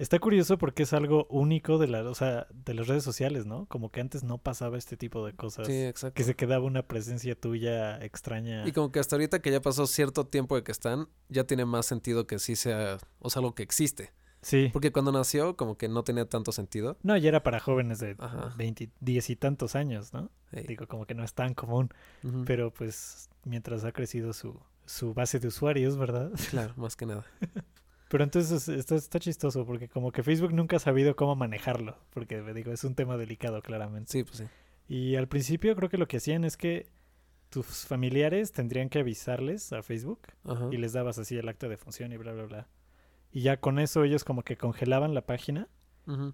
está 0.00 0.18
curioso 0.18 0.56
porque 0.58 0.84
es 0.84 0.92
algo 0.92 1.26
único 1.28 1.78
de, 1.78 1.86
la, 1.86 2.02
o 2.08 2.14
sea, 2.14 2.46
de 2.52 2.74
las 2.74 2.88
redes 2.88 3.04
sociales, 3.04 3.46
¿no? 3.46 3.66
Como 3.66 3.90
que 3.90 4.00
antes 4.00 4.24
no 4.24 4.38
pasaba 4.38 4.78
este 4.78 4.96
tipo 4.96 5.24
de 5.26 5.34
cosas. 5.34 5.66
Sí, 5.66 5.84
exacto. 5.84 6.14
Que 6.14 6.24
se 6.24 6.34
quedaba 6.34 6.64
una 6.64 6.82
presencia 6.82 7.38
tuya 7.38 8.02
extraña. 8.02 8.66
Y 8.66 8.72
como 8.72 8.90
que 8.90 8.98
hasta 8.98 9.16
ahorita 9.16 9.40
que 9.40 9.50
ya 9.50 9.60
pasó 9.60 9.86
cierto 9.86 10.26
tiempo 10.26 10.56
de 10.56 10.62
que 10.62 10.72
están, 10.72 11.08
ya 11.28 11.44
tiene 11.44 11.66
más 11.66 11.86
sentido 11.86 12.26
que 12.26 12.38
sí 12.38 12.56
sea, 12.56 12.98
o 13.18 13.28
sea, 13.28 13.40
algo 13.40 13.54
que 13.54 13.62
existe. 13.62 14.12
Sí. 14.40 14.70
Porque 14.72 14.90
cuando 14.90 15.12
nació, 15.12 15.54
como 15.56 15.76
que 15.76 15.88
no 15.88 16.02
tenía 16.02 16.24
tanto 16.24 16.50
sentido. 16.50 16.96
No, 17.02 17.14
ya 17.18 17.28
era 17.28 17.42
para 17.42 17.60
jóvenes 17.60 17.98
de 17.98 18.16
Ajá. 18.18 18.54
20, 18.56 18.90
10 19.00 19.30
y 19.30 19.36
tantos 19.36 19.76
años, 19.76 20.14
¿no? 20.14 20.30
Digo, 20.66 20.86
como 20.88 21.04
que 21.04 21.14
no 21.14 21.24
es 21.24 21.34
tan 21.34 21.52
común. 21.52 21.90
Pero 22.46 22.72
pues 22.72 23.28
mientras 23.44 23.84
ha 23.84 23.92
crecido 23.92 24.32
su, 24.32 24.58
su 24.86 25.12
base 25.12 25.40
de 25.40 25.48
usuarios, 25.48 25.98
¿verdad? 25.98 26.30
Claro, 26.48 26.72
más 26.76 26.96
que 26.96 27.04
nada. 27.04 27.26
Pero 28.10 28.24
entonces 28.24 28.68
está, 28.68 28.96
está 28.96 29.20
chistoso 29.20 29.64
porque 29.64 29.88
como 29.88 30.10
que 30.10 30.24
Facebook 30.24 30.52
nunca 30.52 30.76
ha 30.76 30.80
sabido 30.80 31.14
cómo 31.14 31.36
manejarlo. 31.36 31.96
Porque 32.12 32.42
digo, 32.52 32.72
es 32.72 32.82
un 32.82 32.96
tema 32.96 33.16
delicado 33.16 33.62
claramente. 33.62 34.10
Sí, 34.10 34.24
pues 34.24 34.38
sí. 34.38 34.44
Y 34.88 35.14
al 35.14 35.28
principio 35.28 35.76
creo 35.76 35.88
que 35.88 35.96
lo 35.96 36.08
que 36.08 36.16
hacían 36.16 36.42
es 36.42 36.56
que 36.56 36.88
tus 37.50 37.86
familiares 37.86 38.50
tendrían 38.50 38.88
que 38.88 38.98
avisarles 38.98 39.72
a 39.72 39.84
Facebook 39.84 40.22
Ajá. 40.42 40.70
y 40.72 40.78
les 40.78 40.92
dabas 40.92 41.20
así 41.20 41.36
el 41.36 41.48
acta 41.48 41.68
de 41.68 41.76
función 41.76 42.12
y 42.12 42.16
bla, 42.16 42.32
bla, 42.32 42.46
bla. 42.46 42.68
Y 43.30 43.42
ya 43.42 43.58
con 43.58 43.78
eso 43.78 44.02
ellos 44.02 44.24
como 44.24 44.42
que 44.42 44.56
congelaban 44.56 45.14
la 45.14 45.24
página 45.24 45.68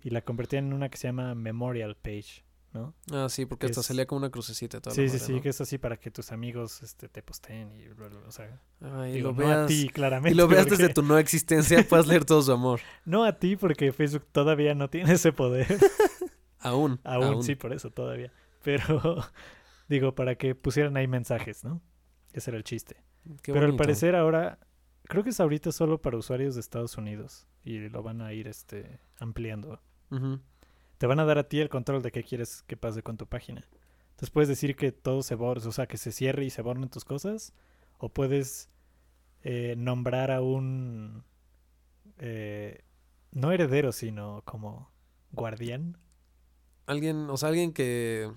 y 0.03 0.09
la 0.09 0.23
convertían 0.23 0.69
en 0.69 0.73
una 0.73 0.89
que 0.89 0.97
se 0.97 1.09
llama 1.09 1.35
Memorial 1.35 1.97
Page, 1.97 2.46
¿no? 2.77 2.95
Ah, 3.13 3.29
sí, 3.29 3.47
porque 3.47 3.67
hasta 3.67 3.81
Es- 3.81 3.87
salía 3.87 4.07
como 4.07 4.19
una 4.19 4.31
crucecita 4.31 4.77
y 4.77 4.81
toda 4.81 4.93
la 4.95 4.95
Sí, 4.95 5.09
sí, 5.09 5.15
madre, 5.15 5.27
sí, 5.27 5.33
¿no? 5.35 5.41
que 5.43 5.49
es 5.49 5.61
así 5.61 5.79
para 5.79 5.97
que 5.97 6.11
tus 6.11 6.31
amigos 6.33 6.83
este, 6.83 7.09
te 7.09 7.23
posteen 7.23 7.73
y 7.73 7.89
bla, 7.89 8.09
bla, 8.09 8.19
bla, 8.21 8.29
o 8.29 8.33
sea, 8.33 8.61
Ay, 8.81 9.13
digo, 9.15 9.29
lo 9.31 9.35
no 9.35 9.39
veas, 9.47 9.59
a 9.59 9.67
ti 9.67 9.83
y 9.87 9.89
claramente. 9.89 10.37
lo 10.37 10.47
veas 10.49 10.67
porque- 10.67 10.83
desde 10.83 10.95
tu 10.95 11.03
no 11.03 11.19
existencia, 11.19 11.87
puedes 11.89 12.07
leer 12.07 12.25
todo 12.25 12.43
su 12.43 12.53
amor. 12.53 12.81
No 13.05 13.25
a 13.25 13.39
ti 13.39 13.57
porque 13.57 13.93
Facebook 13.93 14.27
todavía 14.33 14.75
no 14.75 14.89
tiene 14.91 15.13
ese 15.15 15.33
poder. 15.33 15.67
Aún. 16.61 17.01
Aún, 17.05 17.43
sí, 17.43 17.55
por 17.55 17.73
eso 17.73 17.91
todavía. 17.91 18.33
Pero 18.63 18.85
digo, 19.89 20.15
para 20.15 20.35
que 20.37 20.55
pusieran 20.55 20.97
ahí 20.97 21.07
mensajes, 21.07 21.65
¿no? 21.65 21.81
Ese 22.33 22.51
era 22.51 22.59
el 22.59 22.65
chiste. 22.65 23.03
Qué 23.43 23.53
Pero 23.53 23.67
al 23.67 23.77
parecer 23.77 24.15
ahora, 24.17 24.59
creo 25.05 25.23
que 25.25 25.31
es 25.31 25.41
ahorita 25.41 25.73
solo 25.73 26.01
para 26.01 26.17
usuarios 26.17 26.55
de 26.55 26.61
Estados 26.61 26.97
Unidos 26.97 27.47
y 27.65 27.89
lo 27.89 28.03
van 28.03 28.21
a 28.21 28.33
ir 28.33 28.47
este, 28.49 29.01
ampliando. 29.19 29.81
Ujú. 30.11 30.41
Te 30.99 31.07
van 31.07 31.21
a 31.21 31.25
dar 31.25 31.39
a 31.39 31.49
ti 31.49 31.61
el 31.61 31.69
control 31.69 32.03
de 32.03 32.13
qué 32.13 32.23
quieres 32.23 32.63
que 32.63 32.77
pase 32.77 33.03
con 33.03 33.17
tu 33.17 33.27
página. 33.27 33.67
Entonces 34.11 34.31
puedes 34.31 34.49
decir 34.49 34.77
que 34.77 34.93
todo 34.93 35.23
se 35.23 35.35
borre, 35.35 35.67
o 35.67 35.73
sea, 35.73 35.87
que 35.87 35.99
se 35.99 36.11
cierre 36.11 36.45
y 36.45 36.51
se 36.51 36.63
borren 36.63 36.89
tus 36.89 37.05
cosas, 37.05 37.53
o 37.99 38.09
puedes 38.09 38.71
eh, 39.43 39.75
nombrar 39.77 40.31
a 40.31 40.41
un, 40.41 41.23
eh, 42.19 42.83
no 43.33 43.53
heredero, 43.53 43.93
sino 43.93 44.43
como 44.47 44.91
guardián. 45.33 45.99
Alguien, 46.87 47.29
o 47.29 47.37
sea, 47.37 47.51
alguien 47.51 47.73
que 47.73 48.33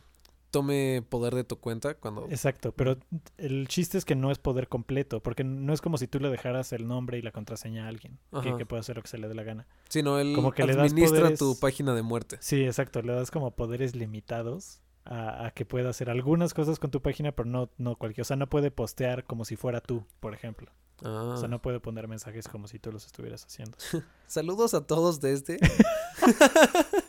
tome 0.51 1.03
poder 1.07 1.35
de 1.35 1.43
tu 1.43 1.59
cuenta 1.59 1.93
cuando... 1.93 2.27
Exacto, 2.29 2.71
pero 2.71 2.97
el 3.37 3.67
chiste 3.67 3.97
es 3.97 4.05
que 4.05 4.15
no 4.15 4.31
es 4.31 4.39
poder 4.39 4.67
completo, 4.67 5.21
porque 5.21 5.43
no 5.43 5.73
es 5.73 5.81
como 5.81 5.97
si 5.97 6.07
tú 6.07 6.19
le 6.19 6.29
dejaras 6.29 6.73
el 6.73 6.87
nombre 6.87 7.17
y 7.17 7.21
la 7.21 7.31
contraseña 7.31 7.85
a 7.85 7.87
alguien, 7.89 8.17
que, 8.41 8.55
que 8.55 8.65
puede 8.65 8.79
hacer 8.81 8.95
lo 8.95 9.01
que 9.01 9.07
se 9.07 9.17
le 9.17 9.27
dé 9.27 9.35
la 9.35 9.43
gana. 9.43 9.67
Sino 9.89 10.19
él 10.19 10.33
como 10.35 10.51
que 10.51 10.65
le 10.65 10.75
das 10.75 10.91
administra 10.91 11.29
poderes- 11.29 11.39
tu 11.39 11.59
página 11.59 11.93
de 11.93 12.01
muerte. 12.01 12.37
Sí, 12.41 12.63
exacto, 12.63 13.01
le 13.01 13.13
das 13.13 13.31
como 13.31 13.51
poderes 13.51 13.95
limitados 13.95 14.81
a, 15.05 15.45
a 15.47 15.51
que 15.51 15.65
pueda 15.65 15.89
hacer 15.89 16.09
algunas 16.09 16.53
cosas 16.53 16.79
con 16.79 16.91
tu 16.91 17.01
página, 17.01 17.31
pero 17.31 17.49
no, 17.49 17.69
no 17.77 17.95
cualquier. 17.95 18.21
O 18.23 18.25
sea, 18.25 18.35
no 18.37 18.47
puede 18.49 18.71
postear 18.71 19.23
como 19.25 19.45
si 19.45 19.55
fuera 19.55 19.81
tú, 19.81 20.03
por 20.19 20.33
ejemplo. 20.33 20.71
Ah. 21.03 21.31
O 21.33 21.37
sea, 21.37 21.47
no 21.47 21.61
puede 21.61 21.79
poner 21.79 22.07
mensajes 22.07 22.47
como 22.49 22.67
si 22.67 22.77
tú 22.77 22.91
los 22.91 23.05
estuvieras 23.05 23.45
haciendo. 23.45 23.77
Saludos 24.27 24.73
a 24.73 24.85
todos 24.85 25.21
desde. 25.21 25.57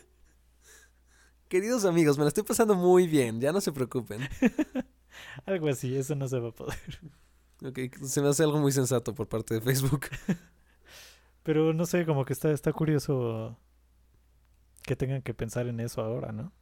Queridos 1.51 1.83
amigos, 1.83 2.17
me 2.17 2.23
la 2.23 2.29
estoy 2.29 2.43
pasando 2.43 2.75
muy 2.75 3.07
bien, 3.07 3.41
ya 3.41 3.51
no 3.51 3.59
se 3.59 3.73
preocupen. 3.73 4.21
Algo 5.45 5.67
así, 5.67 5.97
eso 5.97 6.15
no 6.15 6.29
se 6.29 6.39
va 6.39 6.47
a 6.47 6.51
poder. 6.53 6.77
Ok, 7.61 7.77
se 8.05 8.21
me 8.21 8.29
hace 8.29 8.43
algo 8.43 8.57
muy 8.57 8.71
sensato 8.71 9.13
por 9.13 9.27
parte 9.27 9.55
de 9.55 9.59
Facebook. 9.59 10.05
Pero 11.43 11.73
no 11.73 11.85
sé, 11.85 12.05
como 12.05 12.23
que 12.23 12.31
está, 12.31 12.51
está 12.51 12.71
curioso 12.71 13.57
que 14.83 14.95
tengan 14.95 15.21
que 15.21 15.33
pensar 15.33 15.67
en 15.67 15.81
eso 15.81 16.01
ahora, 16.01 16.31
¿no? 16.31 16.53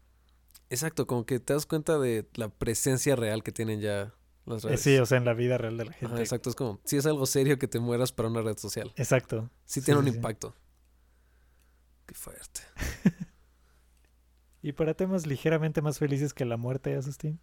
Exacto, 0.71 1.05
como 1.05 1.23
que 1.23 1.39
te 1.39 1.53
das 1.53 1.67
cuenta 1.67 1.99
de 1.99 2.27
la 2.33 2.49
presencia 2.49 3.15
real 3.15 3.43
que 3.43 3.51
tienen 3.51 3.81
ya 3.81 4.15
las 4.47 4.65
Eh, 4.65 4.69
redes. 4.69 4.81
sí, 4.81 4.97
o 4.97 5.05
sea, 5.05 5.19
en 5.19 5.25
la 5.25 5.35
vida 5.35 5.59
real 5.59 5.77
de 5.77 5.85
la 5.85 5.93
gente. 5.93 6.15
Ajá, 6.15 6.19
exacto, 6.19 6.49
es 6.49 6.55
como, 6.55 6.81
si 6.83 6.97
es 6.97 7.05
algo 7.05 7.27
serio 7.27 7.59
que 7.59 7.67
te 7.67 7.79
mueras 7.79 8.11
para 8.11 8.27
una 8.27 8.41
red 8.41 8.57
social. 8.57 8.91
Exacto. 8.95 9.51
Sí 9.65 9.81
Sí, 9.81 9.85
tiene 9.85 9.99
un 9.99 10.05
sí, 10.05 10.11
sí. 10.11 10.17
impacto. 10.17 10.55
Qué 12.07 12.15
fuerte. 12.15 12.61
Y 14.61 14.73
para 14.73 14.93
temas 14.93 15.25
ligeramente 15.25 15.81
más 15.81 15.99
felices 15.99 16.33
que 16.33 16.45
la 16.45 16.57
muerte, 16.57 16.95
Asustín. 16.95 17.39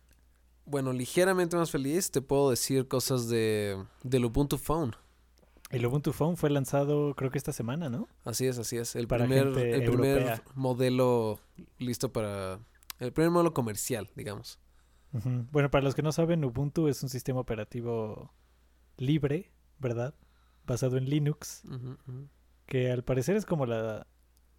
Bueno, 0.66 0.92
ligeramente 0.92 1.56
más 1.56 1.70
feliz, 1.70 2.11
te 2.11 2.20
puedo 2.20 2.50
decir 2.50 2.88
cosas 2.88 3.28
de 3.28 3.82
del 4.02 4.25
Ubuntu 4.25 4.58
Phone. 4.58 4.94
El 5.70 5.87
Ubuntu 5.87 6.12
Phone 6.12 6.37
fue 6.37 6.50
lanzado 6.50 7.14
creo 7.14 7.30
que 7.30 7.38
esta 7.38 7.52
semana, 7.52 7.88
¿no? 7.88 8.08
Así 8.25 8.46
es, 8.46 8.58
así 8.58 8.76
es. 8.76 8.94
El 8.96 9.08
Para 9.08 9.26
primer, 9.26 9.46
el 9.58 9.85
primer 9.85 10.42
modelo 10.54 11.40
listo 11.78 12.12
para... 12.12 12.61
El 12.99 13.12
primer 13.12 13.30
modelo 13.30 13.52
comercial, 13.52 14.08
digamos. 14.14 14.58
Bueno, 15.50 15.70
para 15.70 15.85
los 15.85 15.94
que 15.94 16.02
no 16.02 16.12
saben, 16.12 16.44
Ubuntu 16.44 16.88
es 16.88 17.02
un 17.02 17.08
sistema 17.08 17.40
operativo 17.40 18.32
libre, 18.96 19.50
¿verdad? 19.78 20.14
Basado 20.66 20.99
en 20.99 21.08
Linux, 21.08 21.62
que 22.66 22.90
al 22.90 23.04
parecer 23.04 23.37
es 23.37 23.46
como 23.46 23.66
la... 23.66 24.06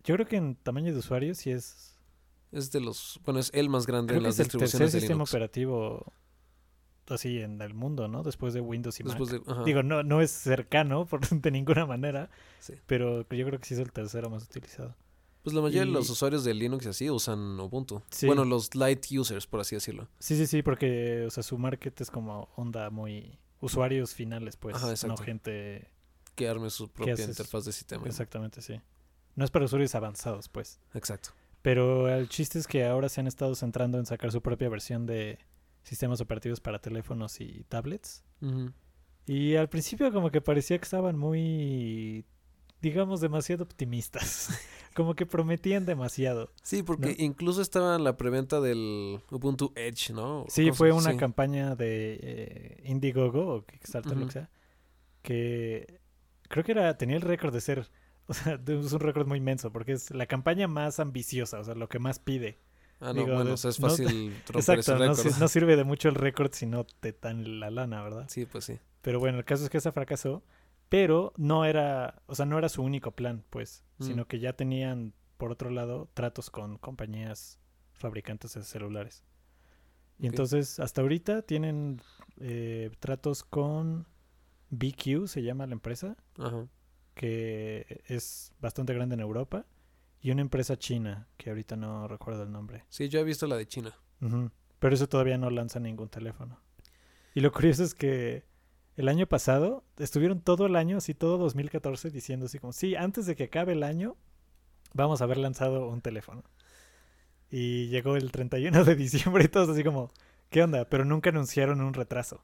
Yo 0.04 0.16
creo 0.16 0.26
que 0.26 0.38
en 0.38 0.56
tamaño 0.56 0.94
de 0.94 1.00
usuario 1.00 1.36
sí 1.36 1.52
es... 1.52 1.97
Es 2.52 2.72
de 2.72 2.82
los... 2.82 3.20
Bueno, 3.26 3.40
es 3.40 3.52
el 3.54 3.70
más 3.70 3.86
grande 3.86 4.12
Creo 4.12 4.18
en 4.20 4.24
que 4.24 4.28
las 4.28 4.36
es 4.36 4.40
el 4.40 4.46
tercer 4.46 4.62
distribuciones 4.62 4.94
de 4.94 5.00
sistema 5.00 5.24
operativo 5.24 6.14
así 7.14 7.42
en 7.42 7.62
el 7.62 7.74
mundo, 7.74 8.08
¿no? 8.08 8.24
Después 8.24 8.54
de 8.54 8.62
Windows 8.62 9.00
y 9.00 9.04
Después 9.04 9.32
Mac. 9.32 9.58
de... 9.58 9.64
Digo, 9.64 9.84
no, 9.84 10.04
no 10.04 10.22
es 10.22 10.32
cercano 10.32 11.06
por, 11.10 11.28
de 11.28 11.52
ninguna 11.52 11.86
manera, 11.86 12.30
sí. 12.60 12.74
pero 12.86 13.28
yo 13.30 13.46
creo 13.46 13.60
que 13.60 13.66
sí 13.66 13.74
es 13.74 13.80
el 13.80 13.92
tercero 13.92 14.30
más 14.30 14.44
utilizado. 14.44 14.96
Pues 15.44 15.56
la 15.56 15.62
mayoría 15.62 15.86
de 15.86 15.92
los 15.92 16.10
usuarios 16.10 16.44
de 16.44 16.54
Linux 16.54 16.86
y 16.86 16.90
así 16.90 17.10
usan 17.10 17.58
Ubuntu. 17.58 18.02
Sí. 18.10 18.28
Bueno, 18.28 18.44
los 18.44 18.76
light 18.76 19.06
users, 19.12 19.48
por 19.48 19.62
así 19.62 19.76
decirlo. 19.76 20.10
Sí, 20.20 20.36
sí, 20.36 20.46
sí, 20.46 20.62
porque, 20.62 21.24
o 21.26 21.30
sea, 21.30 21.42
su 21.42 21.58
market 21.58 22.02
es 22.02 22.12
como 22.12 22.50
onda 22.58 22.90
muy 22.90 23.40
usuarios 23.62 24.14
finales, 24.14 24.58
pues, 24.58 24.76
Ajá, 24.76 24.94
no 25.08 25.16
gente... 25.16 25.90
Que 26.36 26.50
arme 26.50 26.70
su 26.70 26.90
propia 26.90 27.14
interfaz 27.24 27.64
de 27.64 27.72
sistema. 27.72 28.06
Exactamente, 28.06 28.62
sí. 28.62 28.82
No 29.36 29.46
es 29.46 29.50
para 29.50 29.66
usuarios 29.66 29.96
avanzados, 29.96 30.50
pues. 30.50 30.82
Exacto. 30.94 31.30
Pero 31.62 32.08
el 32.10 32.30
chiste 32.30 32.60
es 32.60 32.68
que 32.68 32.86
ahora 32.86 33.10
se 33.10 33.20
han 33.20 33.28
estado 33.28 33.56
centrando 33.56 33.98
en 33.98 34.06
sacar 34.06 34.32
su 34.32 34.42
propia 34.42 34.70
versión 34.70 35.06
de 35.06 35.40
sistemas 35.84 36.22
operativos 36.22 36.60
para 36.60 36.80
teléfonos 36.80 37.40
y 37.42 37.64
tablets. 37.70 38.24
Y 39.26 39.56
al 39.56 39.68
principio 39.70 40.12
como 40.14 40.32
que 40.32 40.40
parecía 40.42 40.78
que 40.78 40.84
estaban 40.86 41.18
muy, 41.18 42.24
digamos, 42.82 43.20
demasiado 43.22 43.64
optimistas. 43.66 44.50
como 44.96 45.14
que 45.16 45.26
prometían 45.26 45.86
demasiado. 45.86 46.52
Sí, 46.64 46.82
porque 46.84 47.16
¿No? 47.18 47.24
incluso 47.24 47.62
estaba 47.62 47.96
en 47.96 48.04
la 48.04 48.18
preventa 48.18 48.60
del 48.62 49.20
Ubuntu 49.30 49.72
Edge, 49.76 50.12
¿no? 50.14 50.46
Sí, 50.48 50.64
¿Cómo 50.64 50.74
se- 50.74 50.78
fue 50.78 50.92
una 50.92 51.12
sí. 51.12 51.18
campaña 51.18 51.76
de 51.76 52.20
eh, 52.22 52.82
Indiegogo 52.86 53.56
o 53.56 53.66
Kickstarter, 53.66 54.14
lo 54.14 54.20
Ujú. 54.20 54.28
que 54.28 54.34
sea, 54.34 54.50
que 55.22 56.00
creo 56.48 56.64
que 56.64 56.72
era 56.72 56.98
tenía 56.98 57.16
el 57.18 57.22
récord 57.22 57.54
de 57.54 57.62
ser, 57.62 57.88
o 58.30 58.34
sea, 58.34 58.60
es 58.66 58.94
un 58.94 59.00
récord 59.00 59.28
muy 59.28 59.38
inmenso 59.40 59.72
porque 59.72 59.94
es 59.94 60.12
la 60.12 60.26
campaña 60.26 60.68
más 60.68 61.00
ambiciosa, 61.00 61.60
o 61.60 61.64
sea, 61.64 61.76
lo 61.76 61.88
que 61.90 62.00
más 62.00 62.20
pide. 62.20 62.60
Ah, 63.00 63.08
no, 63.08 63.14
digo, 63.14 63.28
bueno, 63.28 63.44
de- 63.46 63.52
o 63.52 63.58
sea, 63.58 63.70
es 63.70 63.80
no- 63.80 63.90
fácil 63.90 64.08
romper 64.48 64.56
Exacto, 64.56 64.80
ese 64.82 64.92
no, 64.96 65.14
récord. 65.14 65.40
no 65.40 65.48
sirve 65.48 65.76
de 65.76 65.84
mucho 65.84 66.10
el 66.10 66.16
récord 66.16 66.52
si 66.54 66.66
no 66.66 66.84
te 66.86 67.14
dan 67.20 67.60
la 67.60 67.70
lana, 67.70 68.02
¿verdad? 68.02 68.26
Sí, 68.28 68.46
pues 68.46 68.66
sí. 68.66 68.80
Pero 69.02 69.20
bueno, 69.20 69.38
el 69.38 69.46
caso 69.46 69.64
es 69.64 69.70
que 69.70 69.78
esa 69.78 69.92
fracasó, 69.92 70.44
pero 70.90 71.34
no 71.38 71.66
era, 71.66 72.22
o 72.26 72.34
sea, 72.36 72.46
no 72.46 72.58
era 72.58 72.70
su 72.70 72.82
único 72.84 73.12
plan, 73.12 73.44
pues, 73.50 73.84
Mm. 74.00 74.04
sino 74.04 74.28
que 74.28 74.40
ya 74.40 74.54
tenían, 74.54 75.14
por 75.38 75.52
otro 75.52 75.70
lado, 75.70 76.10
tratos 76.14 76.50
con 76.50 76.78
compañías 76.78 77.60
fabricantes 77.94 78.54
de 78.56 78.64
celulares. 78.64 79.24
Y 80.20 80.26
entonces, 80.28 80.80
hasta 80.80 81.02
ahorita 81.02 81.44
tienen 81.44 82.02
eh, 82.40 82.90
tratos 83.00 83.44
con 83.44 84.08
BQ, 84.72 85.28
se 85.28 85.44
llama 85.44 85.66
la 85.68 85.74
empresa, 85.74 86.18
Ajá. 86.40 86.68
Que 87.18 88.04
es 88.08 88.54
bastante 88.62 88.94
grande 88.94 89.16
en 89.16 89.22
Europa, 89.22 89.66
y 90.22 90.32
una 90.32 90.42
empresa 90.42 90.78
china, 90.78 91.28
que 91.38 91.50
ahorita 91.50 91.76
no 91.76 92.08
recuerdo 92.08 92.44
el 92.44 92.52
nombre. 92.52 92.86
Sí, 92.90 93.10
yo 93.10 93.20
he 93.20 93.24
visto 93.24 93.48
la 93.48 93.58
de 93.58 93.68
China. 93.68 93.96
Pero 94.80 94.96
eso 94.96 95.08
todavía 95.08 95.38
no 95.38 95.50
lanza 95.50 95.80
ningún 95.80 96.10
teléfono. 96.10 96.60
Y 97.34 97.42
lo 97.42 97.52
curioso 97.52 97.84
es 97.84 97.94
que 97.94 98.46
el 98.96 99.10
año 99.10 99.28
pasado 99.28 99.84
estuvieron 99.98 100.42
todo 100.42 100.66
el 100.66 100.76
año, 100.76 100.98
así 100.98 101.14
todo 101.14 101.38
2014, 101.38 102.10
diciendo 102.10 102.46
así 102.48 102.60
como, 102.60 102.74
sí, 102.74 102.96
antes 102.96 103.26
de 103.26 103.36
que 103.36 103.46
acabe 103.46 103.74
el 103.74 103.84
año, 103.84 104.16
vamos 104.94 105.22
a 105.22 105.26
haber 105.26 105.38
lanzado 105.38 105.88
un 105.88 106.02
teléfono. 106.02 106.44
Y 107.50 107.88
llegó 107.88 108.16
el 108.16 108.32
31 108.32 108.84
de 108.84 108.96
diciembre 108.96 109.46
y 109.46 109.48
todos 109.48 109.70
así 109.70 109.84
como, 109.84 110.12
¿qué 110.50 110.64
onda? 110.64 110.86
Pero 110.86 111.06
nunca 111.06 111.30
anunciaron 111.30 111.82
un 111.82 111.94
retraso. 111.94 112.44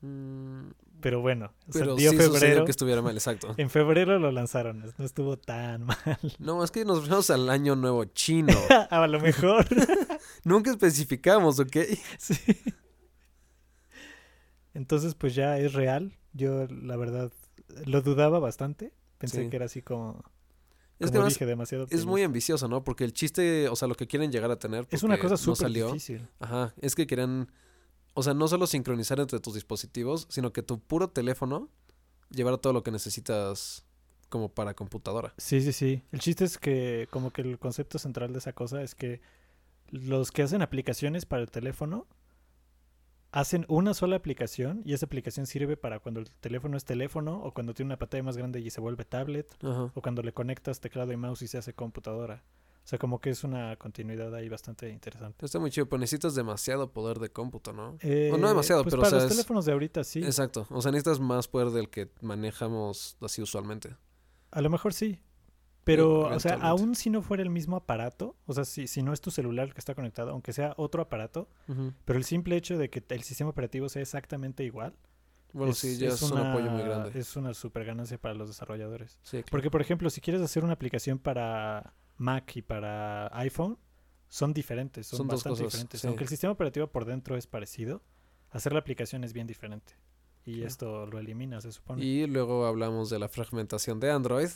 Mm, 0.00 0.70
Pero 1.00 1.20
bueno, 1.20 1.52
o 1.68 1.72
sea, 1.72 1.82
pero 1.82 1.96
sí 1.98 2.08
febrero. 2.16 2.64
que 2.64 2.70
estuviera 2.70 3.00
mal, 3.02 3.14
exacto. 3.16 3.54
En 3.56 3.70
febrero 3.70 4.18
lo 4.18 4.30
lanzaron, 4.30 4.92
no 4.98 5.04
estuvo 5.04 5.36
tan 5.38 5.84
mal. 5.84 5.96
No, 6.38 6.62
es 6.62 6.70
que 6.70 6.84
nos 6.84 6.98
referimos 6.98 7.30
al 7.30 7.48
año 7.50 7.76
nuevo 7.76 8.04
chino. 8.04 8.52
a 8.90 9.06
lo 9.06 9.20
mejor. 9.20 9.66
Nunca 10.44 10.70
especificamos, 10.70 11.58
¿ok? 11.60 11.76
Sí. 12.18 12.36
Entonces, 14.74 15.14
pues 15.14 15.34
ya 15.34 15.58
es 15.58 15.72
real. 15.72 16.16
Yo, 16.32 16.66
la 16.68 16.96
verdad, 16.96 17.32
lo 17.86 18.02
dudaba 18.02 18.38
bastante. 18.38 18.92
Pensé 19.18 19.42
Sí. 19.44 19.50
que 19.50 19.56
era 19.56 19.66
así 19.66 19.82
como, 19.82 20.22
Es 20.98 21.06
como 21.06 21.10
que 21.10 21.16
además 21.18 21.34
dije, 21.34 21.46
demasiado 21.46 21.86
es 21.90 22.06
muy 22.06 22.22
ambicioso, 22.22 22.68
¿no? 22.68 22.84
Porque 22.84 23.04
el 23.04 23.12
chiste, 23.12 23.68
o 23.68 23.76
sea, 23.76 23.88
lo 23.88 23.94
que 23.94 24.06
quieren 24.06 24.30
llegar 24.32 24.50
a 24.50 24.58
tener. 24.58 24.86
Es 24.90 25.02
una 25.02 25.18
cosa 25.18 25.36
súper 25.36 25.70
difícil. 25.70 26.26
Ajá, 26.38 26.72
es 26.80 26.94
que 26.94 27.06
querían, 27.06 27.50
o 28.14 28.22
sea, 28.22 28.34
no 28.34 28.48
solo 28.48 28.66
sincronizar 28.66 29.20
entre 29.20 29.40
tus 29.40 29.54
dispositivos, 29.54 30.26
sino 30.30 30.52
que 30.52 30.62
tu 30.62 30.80
puro 30.80 31.08
teléfono 31.08 31.68
llevara 32.30 32.58
todo 32.58 32.72
lo 32.72 32.82
que 32.82 32.90
necesitas 32.90 33.84
como 34.28 34.48
para 34.48 34.74
computadora. 34.74 35.34
Sí, 35.38 35.60
sí, 35.60 35.72
sí. 35.72 36.02
El 36.12 36.20
chiste 36.20 36.44
es 36.44 36.58
que 36.58 37.08
como 37.10 37.30
que 37.32 37.42
el 37.42 37.58
concepto 37.58 37.98
central 37.98 38.32
de 38.32 38.38
esa 38.38 38.52
cosa 38.52 38.82
es 38.82 38.94
que 38.94 39.20
los 39.88 40.30
que 40.30 40.42
hacen 40.42 40.62
aplicaciones 40.62 41.26
para 41.26 41.42
el 41.42 41.50
teléfono 41.50 42.06
hacen 43.32 43.64
una 43.68 43.94
sola 43.94 44.16
aplicación 44.16 44.82
y 44.84 44.92
esa 44.92 45.06
aplicación 45.06 45.46
sirve 45.46 45.76
para 45.76 46.00
cuando 46.00 46.20
el 46.20 46.30
teléfono 46.30 46.76
es 46.76 46.84
teléfono 46.84 47.40
o 47.42 47.52
cuando 47.52 47.74
tiene 47.74 47.88
una 47.88 47.98
pantalla 47.98 48.22
más 48.24 48.36
grande 48.36 48.60
y 48.60 48.70
se 48.70 48.80
vuelve 48.80 49.04
tablet 49.04 49.46
Ajá. 49.62 49.92
o 49.94 50.02
cuando 50.02 50.22
le 50.22 50.32
conectas 50.32 50.80
teclado 50.80 51.12
y 51.12 51.16
mouse 51.16 51.42
y 51.42 51.48
se 51.48 51.58
hace 51.58 51.72
computadora. 51.72 52.42
O 52.84 52.88
sea, 52.90 52.98
como 52.98 53.20
que 53.20 53.30
es 53.30 53.44
una 53.44 53.76
continuidad 53.76 54.34
ahí 54.34 54.48
bastante 54.48 54.88
interesante. 54.90 55.44
Está 55.46 55.58
muy 55.60 55.70
chido, 55.70 55.86
pero 55.88 56.00
necesitas 56.00 56.34
demasiado 56.34 56.92
poder 56.92 57.18
de 57.18 57.30
cómputo, 57.30 57.72
¿no? 57.72 57.96
Eh, 58.00 58.30
O 58.32 58.36
no 58.38 58.48
demasiado, 58.48 58.82
pues 58.82 58.94
pero, 58.94 59.02
para 59.02 59.08
o 59.08 59.10
sea, 59.10 59.24
los 59.24 59.30
es- 59.30 59.36
teléfonos 59.36 59.64
de 59.64 59.72
ahorita 59.72 60.02
sí. 60.02 60.24
Exacto, 60.24 60.66
o 60.70 60.82
sea, 60.82 60.90
necesitas 60.90 61.20
más 61.20 61.46
poder 61.46 61.70
del 61.70 61.88
que 61.88 62.10
manejamos 62.20 63.16
así 63.20 63.42
usualmente. 63.42 63.96
A 64.50 64.60
lo 64.60 64.70
mejor 64.70 64.92
sí. 64.94 65.20
Pero, 65.84 66.20
o 66.34 66.40
sea, 66.40 66.54
aún 66.60 66.94
si 66.94 67.10
no 67.10 67.22
fuera 67.22 67.42
el 67.42 67.50
mismo 67.50 67.76
aparato, 67.76 68.36
o 68.46 68.52
sea, 68.52 68.64
si, 68.64 68.86
si 68.86 69.02
no 69.02 69.12
es 69.12 69.20
tu 69.20 69.30
celular 69.30 69.66
el 69.68 69.72
que 69.74 69.78
está 69.80 69.94
conectado, 69.94 70.30
aunque 70.32 70.52
sea 70.52 70.74
otro 70.76 71.02
aparato, 71.02 71.48
pero 72.04 72.18
el 72.18 72.24
simple 72.24 72.56
hecho 72.56 72.76
de 72.76 72.90
que 72.90 73.02
el 73.08 73.22
sistema 73.22 73.50
operativo 73.50 73.88
sea 73.88 74.02
exactamente 74.02 74.62
igual, 74.64 74.94
Bueno, 75.52 75.72
es, 75.72 75.78
sí, 75.78 75.96
ya 75.96 76.08
es, 76.08 76.22
un 76.22 76.32
una- 76.32 76.50
apoyo 76.52 76.70
muy 76.70 76.82
grande. 76.82 77.18
Es 77.18 77.34
una 77.36 77.54
super 77.54 77.84
ganancia 77.84 78.18
para 78.18 78.34
los 78.34 78.48
desarrolladores. 78.48 79.18
Sí, 79.22 79.38
claro. 79.38 79.46
Porque, 79.50 79.70
por 79.70 79.80
ejemplo, 79.80 80.10
si 80.10 80.20
quieres 80.20 80.42
hacer 80.42 80.64
una 80.64 80.74
aplicación 80.74 81.18
para 81.18 81.94
Mac 82.20 82.54
y 82.56 82.62
para 82.62 83.28
iPhone, 83.38 83.78
son 84.28 84.52
diferentes, 84.52 85.06
son, 85.06 85.26
bastante 85.26 85.60
cosas, 85.62 85.72
diferentes. 85.72 86.00
sí. 86.02 86.06
Aunque 86.06 86.22
el 86.24 86.28
sistema 86.28 86.52
operativo 86.52 86.86
por 86.86 87.04
dentro 87.04 87.36
es 87.36 87.46
parecido, 87.46 88.02
hacer 88.50 88.72
la 88.72 88.78
aplicación 88.80 89.24
es 89.24 89.32
bien 89.32 89.46
diferente. 89.46 89.94
Y 90.44 90.54
Claro. 90.54 90.68
esto 90.68 91.06
lo 91.06 91.18
elimina, 91.18 91.60
se 91.60 91.72
supone. 91.72 92.04
Y 92.04 92.26
luego 92.26 92.66
hablamos 92.66 93.10
de 93.10 93.18
la 93.18 93.28
fragmentación 93.28 93.98
de 94.00 94.10
Android, 94.10 94.48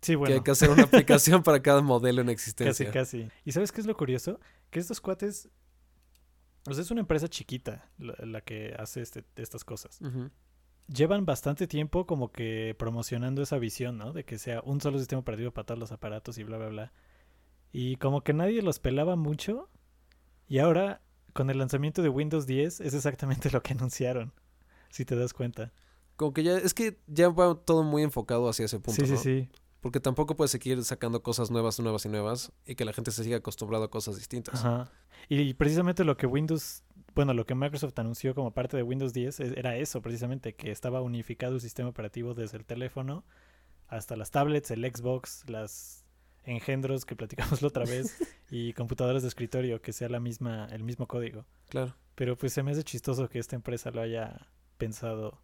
sí, 0.00 0.12
que 0.12 0.16
bueno. 0.16 0.34
hay 0.36 0.40
que 0.42 0.50
hacer 0.52 0.70
una 0.70 0.82
aplicación 0.84 1.42
para 1.42 1.60
cada 1.60 1.80
modelo 1.82 2.20
en 2.22 2.26
Casi, 2.28 2.32
existencia. 2.34 2.90
casi. 2.90 3.28
¿Y 3.44 3.52
sabes 3.52 3.70
qué 3.72 3.80
es 3.80 3.86
lo 3.86 3.96
curioso? 3.96 4.40
Que 4.70 4.78
estos 4.80 5.00
cuates. 5.00 5.48
O 6.68 6.74
sea, 6.74 6.82
es 6.82 6.90
una 6.90 7.00
empresa 7.00 7.28
chiquita 7.28 7.90
la, 7.98 8.14
la 8.24 8.40
que 8.42 8.74
hace 8.78 9.00
este, 9.00 9.24
estas 9.36 9.64
cosas. 9.64 10.00
Llevan 10.86 11.26
bastante 11.26 11.66
tiempo 11.66 12.06
como 12.06 12.32
que 12.32 12.74
promocionando 12.78 13.42
esa 13.42 13.58
visión, 13.58 13.98
¿no? 13.98 14.12
De 14.12 14.24
que 14.24 14.38
sea 14.38 14.60
un 14.64 14.80
solo 14.80 14.98
sistema 14.98 15.20
operativo 15.20 15.50
para 15.50 15.66
todos 15.66 15.78
los 15.78 15.92
aparatos 15.92 16.38
y 16.38 16.44
bla, 16.44 16.56
bla, 16.58 16.68
bla. 16.68 16.92
Y 17.72 17.96
como 17.96 18.22
que 18.22 18.32
nadie 18.32 18.62
los 18.62 18.78
pelaba 18.78 19.16
mucho. 19.16 19.68
Y 20.48 20.58
ahora, 20.58 21.02
con 21.32 21.50
el 21.50 21.58
lanzamiento 21.58 22.02
de 22.02 22.08
Windows 22.08 22.46
10, 22.46 22.80
es 22.80 22.94
exactamente 22.94 23.50
lo 23.52 23.62
que 23.62 23.74
anunciaron, 23.74 24.32
si 24.90 25.04
te 25.04 25.16
das 25.16 25.32
cuenta. 25.32 25.72
Como 26.16 26.32
que 26.32 26.42
ya, 26.42 26.56
es 26.56 26.74
que 26.74 26.98
ya 27.06 27.28
va 27.28 27.54
todo 27.54 27.82
muy 27.84 28.02
enfocado 28.02 28.48
hacia 28.48 28.64
ese 28.64 28.80
punto, 28.80 29.00
sí, 29.00 29.06
sí, 29.06 29.12
¿no? 29.12 29.18
sí. 29.18 29.48
Porque 29.80 30.00
tampoco 30.00 30.36
puedes 30.36 30.50
seguir 30.50 30.82
sacando 30.82 31.22
cosas 31.22 31.52
nuevas, 31.52 31.78
nuevas 31.78 32.04
y 32.04 32.08
nuevas 32.08 32.52
y 32.66 32.74
que 32.74 32.84
la 32.84 32.92
gente 32.92 33.12
se 33.12 33.22
siga 33.22 33.36
acostumbrado 33.36 33.84
a 33.84 33.90
cosas 33.90 34.16
distintas. 34.16 34.64
Ajá. 34.64 34.90
Y 35.28 35.54
precisamente 35.54 36.02
lo 36.04 36.16
que 36.16 36.26
Windows, 36.26 36.82
bueno, 37.14 37.32
lo 37.32 37.46
que 37.46 37.54
Microsoft 37.54 37.96
anunció 37.98 38.34
como 38.34 38.52
parte 38.52 38.76
de 38.76 38.82
Windows 38.82 39.12
10 39.12 39.38
e- 39.38 39.54
era 39.56 39.76
eso, 39.76 40.02
precisamente, 40.02 40.56
que 40.56 40.72
estaba 40.72 41.00
unificado 41.00 41.54
el 41.54 41.60
sistema 41.60 41.90
operativo 41.90 42.34
desde 42.34 42.56
el 42.56 42.64
teléfono 42.64 43.24
hasta 43.86 44.16
las 44.16 44.32
tablets, 44.32 44.72
el 44.72 44.84
Xbox, 44.84 45.48
las 45.48 46.04
engendros 46.48 47.04
que 47.04 47.16
platicamos 47.16 47.62
la 47.62 47.68
otra 47.68 47.84
vez 47.84 48.16
y 48.50 48.72
computadoras 48.72 49.22
de 49.22 49.28
escritorio, 49.28 49.80
que 49.80 49.92
sea 49.92 50.08
la 50.08 50.20
misma, 50.20 50.66
el 50.72 50.82
mismo 50.82 51.06
código. 51.06 51.44
Claro. 51.68 51.94
Pero 52.14 52.36
pues 52.36 52.52
se 52.52 52.62
me 52.62 52.72
hace 52.72 52.82
chistoso 52.84 53.28
que 53.28 53.38
esta 53.38 53.56
empresa 53.56 53.90
lo 53.90 54.00
haya 54.00 54.48
pensado. 54.76 55.40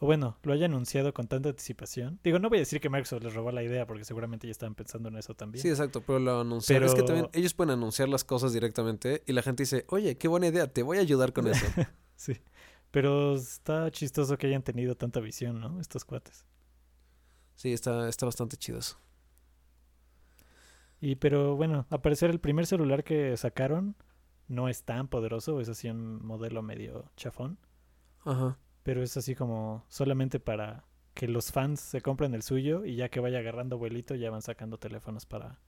O 0.00 0.06
bueno, 0.06 0.38
lo 0.44 0.52
haya 0.52 0.66
anunciado 0.66 1.12
con 1.12 1.26
tanta 1.26 1.48
anticipación. 1.48 2.20
Digo, 2.22 2.38
no 2.38 2.48
voy 2.48 2.58
a 2.58 2.60
decir 2.60 2.80
que 2.80 2.88
Microsoft 2.88 3.24
les 3.24 3.34
robó 3.34 3.50
la 3.50 3.64
idea 3.64 3.84
porque 3.84 4.04
seguramente 4.04 4.46
ya 4.46 4.52
estaban 4.52 4.76
pensando 4.76 5.08
en 5.08 5.16
eso 5.16 5.34
también. 5.34 5.60
Sí, 5.60 5.68
exacto, 5.68 6.02
pero 6.02 6.20
lo 6.20 6.40
anunciaron. 6.40 6.86
Es 6.88 6.94
que 6.94 7.02
Pero- 7.02 7.06
también 7.06 7.30
ellos 7.32 7.52
pueden 7.54 7.72
anunciar 7.72 8.08
las 8.08 8.22
cosas 8.22 8.52
directamente 8.52 9.24
y 9.26 9.32
la 9.32 9.42
gente 9.42 9.64
dice, 9.64 9.84
oye, 9.88 10.16
qué 10.16 10.28
buena 10.28 10.46
idea, 10.46 10.72
te 10.72 10.82
voy 10.84 10.98
a 10.98 11.00
ayudar 11.00 11.32
con 11.32 11.48
eso. 11.48 11.66
Sí. 12.14 12.36
Pero 12.90 13.36
está 13.36 13.90
chistoso 13.92 14.36
que 14.38 14.46
hayan 14.48 14.62
tenido 14.62 14.96
tanta 14.96 15.20
visión, 15.20 15.60
¿no? 15.60 15.80
Estos 15.80 16.04
cuates. 16.04 16.44
sí, 17.54 17.72
está, 17.72 18.08
está 18.08 18.24
bastante 18.26 18.56
chido 18.56 18.78
eso. 18.78 18.98
Y 21.00 21.16
pero 21.16 21.56
bueno, 21.56 21.86
a 21.90 21.98
parecer 22.02 22.30
el 22.30 22.40
primer 22.40 22.66
celular 22.66 23.04
que 23.04 23.36
sacaron 23.36 23.96
no 24.48 24.68
es 24.68 24.82
tan 24.84 25.08
poderoso, 25.08 25.60
es 25.60 25.68
así 25.68 25.88
un 25.88 26.24
modelo 26.24 26.62
medio 26.62 27.10
chafón, 27.16 27.58
Ajá. 28.24 28.58
pero 28.82 29.02
es 29.02 29.16
así 29.16 29.34
como 29.34 29.84
solamente 29.88 30.40
para 30.40 30.84
que 31.14 31.28
los 31.28 31.52
fans 31.52 31.80
se 31.80 32.00
compren 32.00 32.34
el 32.34 32.42
suyo 32.42 32.84
y 32.84 32.96
ya 32.96 33.08
que 33.10 33.20
vaya 33.20 33.38
agarrando 33.38 33.76
vuelito 33.78 34.14
ya 34.14 34.30
van 34.30 34.42
sacando 34.42 34.78
teléfonos 34.78 35.26
para 35.26 35.60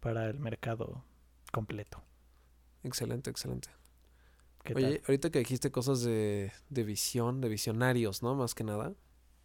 para 0.00 0.28
el 0.28 0.40
mercado 0.40 1.04
completo. 1.52 2.02
Excelente, 2.82 3.30
excelente. 3.30 3.68
¿Qué 4.64 4.74
Oye, 4.74 4.98
tal? 4.98 5.02
ahorita 5.06 5.30
que 5.30 5.38
dijiste 5.40 5.70
cosas 5.70 6.02
de, 6.02 6.52
de 6.68 6.82
visión, 6.84 7.40
de 7.40 7.48
visionarios, 7.48 8.22
¿no? 8.22 8.34
Más 8.34 8.54
que 8.54 8.64
nada. 8.64 8.94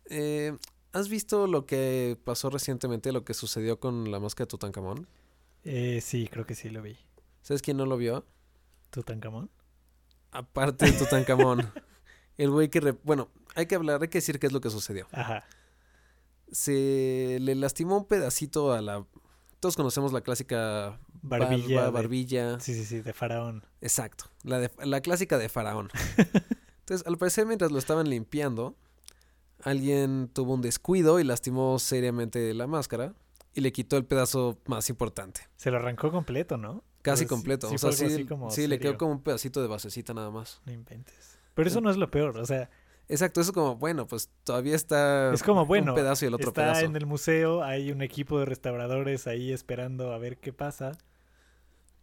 Eh, 0.09 0.55
¿Has 0.97 1.09
visto 1.09 1.45
lo 1.47 1.65
que 1.67 2.17
pasó 2.23 2.49
recientemente, 2.49 3.11
lo 3.11 3.23
que 3.23 3.33
sucedió 3.35 3.79
con 3.79 4.09
la 4.09 4.19
máscara 4.19 4.45
de 4.45 4.49
Tutankamón? 4.49 5.07
Eh, 5.63 6.01
sí, 6.01 6.27
creo 6.27 6.45
que 6.45 6.55
sí 6.55 6.69
lo 6.69 6.81
vi. 6.81 6.97
¿Sabes 7.43 7.61
quién 7.61 7.77
no 7.77 7.85
lo 7.85 7.97
vio? 7.97 8.25
Tutankamón. 8.89 9.49
Aparte 10.31 10.85
de 10.85 10.93
Tutankamón. 10.93 11.71
el 12.37 12.49
güey 12.49 12.69
que... 12.69 12.79
re- 12.79 12.97
Bueno, 13.03 13.29
hay 13.55 13.67
que 13.67 13.75
hablar, 13.75 14.01
hay 14.01 14.07
que 14.07 14.17
decir 14.17 14.39
qué 14.39 14.47
es 14.47 14.53
lo 14.53 14.59
que 14.61 14.69
sucedió. 14.71 15.07
Ajá. 15.11 15.45
Se 16.51 17.37
le 17.41 17.55
lastimó 17.55 17.97
un 17.97 18.05
pedacito 18.05 18.73
a 18.73 18.81
la... 18.81 19.05
Todos 19.59 19.75
conocemos 19.75 20.13
la 20.13 20.21
clásica 20.21 20.99
Barbilla. 21.21 21.75
barba, 21.75 21.85
de- 21.85 21.91
barbilla. 21.91 22.59
Sí, 22.59 22.73
sí, 22.73 22.85
sí, 22.85 23.01
de 23.01 23.13
faraón. 23.13 23.63
Exacto, 23.81 24.25
la, 24.43 24.59
de- 24.59 24.71
la 24.83 25.01
clásica 25.01 25.37
de 25.37 25.49
faraón. 25.49 25.89
Entonces, 26.79 27.05
al 27.05 27.17
parecer, 27.17 27.45
mientras 27.45 27.71
lo 27.71 27.77
estaban 27.79 28.09
limpiando, 28.09 28.75
alguien 29.69 30.29
tuvo 30.33 30.53
un 30.53 30.61
descuido 30.61 31.19
y 31.19 31.23
lastimó 31.23 31.79
seriamente 31.79 32.53
la 32.53 32.67
máscara 32.67 33.13
y 33.53 33.61
le 33.61 33.71
quitó 33.71 33.97
el 33.97 34.05
pedazo 34.05 34.57
más 34.65 34.89
importante. 34.89 35.41
Se 35.55 35.71
lo 35.71 35.77
arrancó 35.77 36.11
completo, 36.11 36.57
¿no? 36.57 36.83
Casi 37.01 37.23
Pues, 37.25 37.29
completo. 37.29 37.69
sí 37.69 37.75
o 37.75 37.77
sea, 37.77 37.91
sí, 37.91 38.05
así 38.05 38.25
como 38.25 38.49
sí, 38.51 38.67
le 38.67 38.79
quedó 38.79 38.97
como 38.97 39.11
un 39.13 39.21
pedacito 39.21 39.61
de 39.61 39.67
basecita 39.67 40.13
nada 40.13 40.29
más. 40.31 40.61
No 40.65 40.73
inventes. 40.73 41.37
Pero 41.53 41.69
eso 41.69 41.81
no 41.81 41.89
es 41.89 41.97
lo 41.97 42.11
peor, 42.11 42.37
o 42.37 42.45
sea, 42.45 42.69
Exacto, 43.09 43.39
eso 43.39 43.51
es 43.51 43.53
como, 43.53 43.77
bueno, 43.77 44.05
pues 44.05 44.29
todavía 44.43 44.75
está 44.75 45.33
es 45.33 45.41
como, 45.41 45.65
bueno, 45.65 45.93
un 45.93 45.95
pedazo 45.95 46.25
y 46.25 46.27
el 46.27 46.33
otro 46.33 46.49
está 46.49 46.63
pedazo. 46.63 46.81
en 46.85 46.95
el 46.97 47.05
museo, 47.05 47.63
hay 47.63 47.89
un 47.93 48.01
equipo 48.01 48.37
de 48.37 48.43
restauradores 48.45 49.27
ahí 49.27 49.53
esperando 49.53 50.11
a 50.11 50.17
ver 50.17 50.37
qué 50.39 50.51
pasa. 50.51 50.91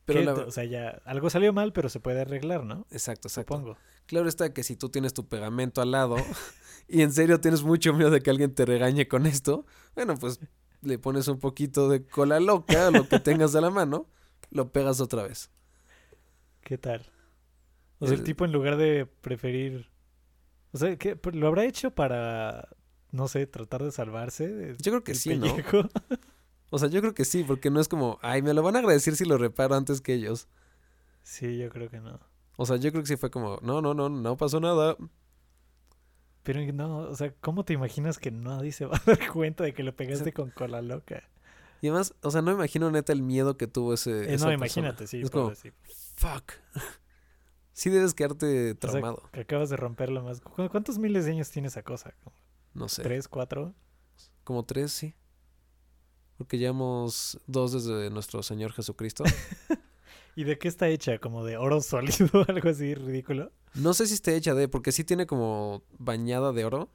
Pero 0.07 0.23
la- 0.23 0.33
O 0.33 0.51
sea, 0.51 0.65
ya 0.65 1.03
algo 1.05 1.29
salió 1.29 1.53
mal, 1.53 1.73
pero 1.75 1.91
se 1.91 2.01
puede 2.01 2.23
arreglar, 2.23 2.65
¿no? 2.65 2.87
Exacto, 2.91 3.29
exacto. 3.29 3.55
Supongo. 3.55 3.77
Claro 4.07 4.29
está 4.31 4.53
que 4.55 4.63
si 4.63 4.77
tú 4.77 4.89
tienes 4.89 5.13
tu 5.13 5.27
pegamento 5.29 5.83
al 5.83 5.91
lado 5.91 6.17
y 6.89 7.03
en 7.03 7.13
serio 7.13 7.41
tienes 7.41 7.63
mucho 7.63 7.93
miedo 7.95 8.11
de 8.11 8.21
que 8.21 8.31
alguien 8.31 8.55
te 8.55 8.65
regañe 8.65 9.09
con 9.09 9.27
esto, 9.27 9.67
bueno, 9.95 10.17
pues 10.17 10.41
le 10.83 10.99
pones 10.99 11.29
un 11.29 11.39
poquito 11.39 11.89
de 11.89 12.05
cola 12.07 12.41
loca, 12.41 12.91
lo 12.91 13.09
que 13.09 13.19
tengas 13.19 13.55
a 13.55 13.61
la 13.61 13.71
mano, 13.71 14.09
lo 14.51 14.71
pegas 14.73 15.01
otra 15.01 15.23
vez. 15.25 15.51
¿Qué 16.63 16.79
tal? 16.79 17.05
O 17.99 18.07
sea, 18.07 18.15
el 18.15 18.21
El- 18.21 18.25
tipo 18.25 18.45
en 18.45 18.53
lugar 18.53 18.77
de 18.77 19.07
preferir... 19.07 19.89
O 20.73 20.79
sea, 20.79 20.97
¿qué? 20.97 21.19
¿lo 21.33 21.47
habrá 21.47 21.65
hecho 21.65 21.93
para, 21.93 22.69
no 23.13 23.29
sé, 23.29 23.47
tratar 23.47 23.83
de 23.85 23.93
salvarse? 23.93 24.49
de- 24.49 24.77
Yo 24.79 24.91
creo 24.93 25.05
que 25.05 25.15
sí, 25.15 25.37
¿no? 25.39 25.47
O 26.71 26.79
sea, 26.79 26.89
yo 26.89 27.01
creo 27.01 27.15
que 27.15 27.25
sí, 27.25 27.45
porque 27.45 27.71
no 27.71 27.79
es 27.81 27.87
como, 27.89 28.19
ay, 28.21 28.43
me 28.43 28.53
lo 28.53 28.63
van 28.63 28.75
a 28.75 28.81
agradecer 28.81 29.15
si 29.15 29.25
lo 29.25 29.39
reparo 29.39 29.77
antes 29.77 30.01
que 30.01 30.15
ellos. 30.15 30.49
Sí, 31.23 31.59
yo 31.59 31.69
creo 31.71 31.89
que 31.89 32.01
no. 32.01 32.21
O 32.57 32.67
sea, 32.67 32.77
yo 32.77 32.91
creo 32.91 33.03
que 33.03 33.09
sí 33.09 33.17
fue 33.17 33.31
como, 33.31 33.59
no, 33.63 33.81
no, 33.81 33.95
no, 33.95 34.09
no 34.09 34.37
pasó 34.37 34.61
nada. 34.61 34.97
Pero 36.45 36.61
no, 36.73 36.99
o 36.99 37.15
sea, 37.17 37.35
¿cómo 37.41 37.65
te 37.65 37.73
imaginas 37.73 38.19
que 38.19 38.31
nadie 38.31 38.71
se 38.71 38.87
va 38.87 38.97
a 38.97 39.03
dar 39.07 39.33
cuenta 39.33 39.65
de 39.65 39.75
que 39.75 39.83
lo 39.83 39.97
pegaste 39.97 40.33
con 40.33 40.51
cola 40.51 40.81
loca? 40.83 41.25
Y 41.83 41.89
además, 41.89 42.15
o 42.23 42.31
sea, 42.31 42.41
no 42.41 42.49
me 42.53 42.55
imagino 42.55 42.91
neta 42.91 43.13
el 43.13 43.23
miedo 43.23 43.57
que 43.57 43.67
tuvo 43.67 43.93
ese. 43.95 44.11
Eh, 44.11 44.35
esa 44.35 44.47
no, 44.51 44.59
persona. 44.61 44.89
imagínate, 44.89 45.07
sí. 45.07 45.21
Es 45.23 45.31
como, 45.31 45.51
decir. 45.51 45.75
fuck. 46.17 46.53
sí 47.73 47.91
debes 47.91 48.15
quedarte 48.15 48.71
O 48.71 48.75
sea, 48.75 48.77
traumado. 48.79 49.23
que 49.33 49.41
acabas 49.41 49.69
de 49.71 49.77
romperlo 49.77 50.23
más. 50.23 50.41
¿Cu- 50.41 50.69
¿Cuántos 50.71 50.99
miles 50.99 51.25
de 51.25 51.33
años 51.33 51.51
tiene 51.51 51.69
esa 51.69 51.83
cosa? 51.83 52.15
¿Como 52.23 52.37
No 52.75 52.89
sé. 52.89 53.03
¿Tres, 53.03 53.27
cuatro? 53.29 53.75
Como 54.45 54.65
tres, 54.65 54.93
sí. 54.93 55.15
Porque 56.39 56.59
llevamos 56.59 57.39
dos 57.47 57.73
desde 57.73 58.11
nuestro 58.11 58.43
Señor 58.43 58.73
Jesucristo. 58.73 59.25
¿Y 60.37 60.45
de 60.45 60.59
qué 60.59 60.69
está 60.69 60.89
hecha? 60.89 61.19
¿Como 61.19 61.45
de 61.45 61.57
oro 61.57 61.81
sólido? 61.83 62.45
Algo 62.49 62.69
así 62.69 62.95
ridículo. 62.95 63.53
No 63.75 63.95
sé 63.95 64.07
si 64.07 64.15
esté 64.15 64.37
hecha 64.37 64.55
de, 64.55 64.69
porque 64.69 64.93
sí 64.93 65.05
tiene 65.05 65.27
como 65.27 65.83
bañada 65.99 66.53
de 66.53 66.65
oro, 66.65 66.91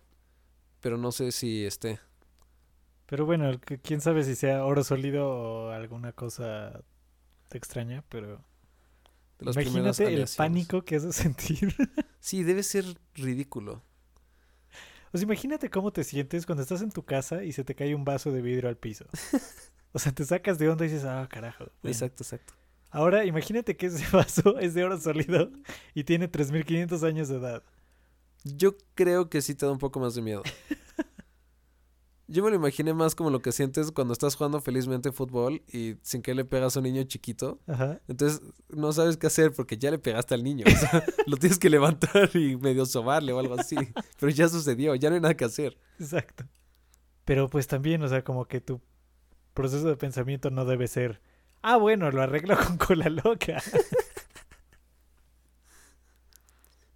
pero 0.82 0.98
no 0.98 1.12
sé 1.12 1.32
si 1.32 1.66
esté. 1.66 2.00
Pero 3.06 3.26
bueno, 3.26 3.60
quién 3.82 4.02
sabe 4.02 4.24
si 4.24 4.36
sea 4.36 4.66
oro 4.66 4.84
sólido 4.84 5.28
o 5.28 5.70
alguna 5.72 6.12
cosa 6.14 6.84
extraña, 7.52 8.04
pero 8.08 8.46
De 9.40 9.46
las 9.46 9.56
primeras 9.56 10.00
imagínate 10.00 10.22
el 10.22 10.30
pánico 10.38 10.84
que 10.86 10.98
hace 10.98 11.12
sentir. 11.14 11.76
Sí, 12.20 12.44
debe 12.44 12.62
ser 12.64 12.86
ridículo. 13.16 13.82
o 15.12 15.18
sea, 15.18 15.26
imagínate 15.26 15.70
cómo 15.70 15.92
te 15.92 16.04
sientes 16.04 16.46
cuando 16.46 16.62
estás 16.62 16.82
en 16.82 16.92
tu 16.92 17.04
casa 17.04 17.44
y 17.44 17.52
se 17.52 17.64
te 17.64 17.74
cae 17.74 17.96
un 17.96 18.06
vaso 18.06 18.32
de 18.32 18.42
vidrio 18.42 18.70
al 18.70 18.78
piso. 18.78 19.06
O 19.92 19.98
sea, 19.98 20.12
te 20.12 20.24
sacas 20.24 20.60
de 20.60 20.70
onda 20.70 20.86
y 20.86 20.90
dices, 20.90 21.04
ah, 21.04 21.28
carajo. 21.28 21.66
Bueno, 21.82 21.92
Exacto, 21.92 22.22
exacto. 22.22 22.54
Ahora 22.90 23.26
imagínate 23.26 23.78
que 23.78 23.88
ese 23.88 24.06
vaso 24.16 24.58
es 24.60 24.74
de 24.74 24.84
oro 24.84 25.00
sólido 25.00 25.52
y 25.94 26.04
tiene 26.04 26.28
3500 26.28 27.04
años 27.04 27.28
de 27.30 27.38
edad. 27.38 27.64
Yo 28.44 28.76
creo 28.96 29.30
que 29.30 29.42
sí 29.42 29.54
te 29.56 29.66
da 29.66 29.72
un 29.72 29.78
poco 29.78 30.00
más 30.00 30.16
de 30.16 30.22
miedo. 30.22 30.44
Yo 32.32 32.44
me 32.44 32.52
lo 32.52 32.56
imaginé 32.58 32.94
más 32.94 33.16
como 33.16 33.32
lo 33.32 33.42
que 33.42 33.52
sientes 33.52 33.92
cuando 33.92 34.14
estás 34.14 34.36
jugando 34.36 34.62
felizmente 34.62 35.12
fútbol 35.12 35.64
y 35.68 35.96
sin 36.04 36.22
que 36.22 36.36
le 36.36 36.46
pegas 36.46 36.76
a 36.76 36.80
un 36.80 36.84
niño 36.84 37.02
chiquito. 37.04 37.60
Ajá. 37.66 38.00
Entonces 38.08 38.42
no 38.70 38.94
sabes 38.94 39.18
qué 39.18 39.26
hacer 39.26 39.52
porque 39.52 39.80
ya 39.80 39.90
le 39.90 39.98
pegaste 39.98 40.36
al 40.36 40.44
niño. 40.44 40.64
O 40.68 40.78
sea, 40.78 41.04
lo 41.26 41.38
tienes 41.38 41.58
que 41.58 41.72
levantar 41.72 42.30
y 42.36 42.56
medio 42.56 42.86
sobarle 42.86 43.34
o 43.34 43.40
algo 43.40 43.56
así. 43.56 43.76
Pero 44.20 44.32
ya 44.32 44.48
sucedió, 44.48 44.94
ya 44.94 45.10
no 45.10 45.16
hay 45.16 45.22
nada 45.22 45.34
que 45.34 45.44
hacer. 45.46 45.80
Exacto. 46.00 46.46
Pero 47.26 47.50
pues 47.50 47.66
también, 47.66 48.04
o 48.04 48.08
sea, 48.08 48.24
como 48.24 48.46
que 48.46 48.62
tu 48.62 48.80
proceso 49.56 49.88
de 49.88 49.98
pensamiento 49.98 50.52
no 50.52 50.66
debe 50.66 50.88
ser, 50.88 51.22
ah, 51.62 51.78
bueno, 51.78 52.10
lo 52.12 52.22
arreglo 52.22 52.58
con 52.58 52.78
cola 52.78 53.10
loca. 53.10 53.62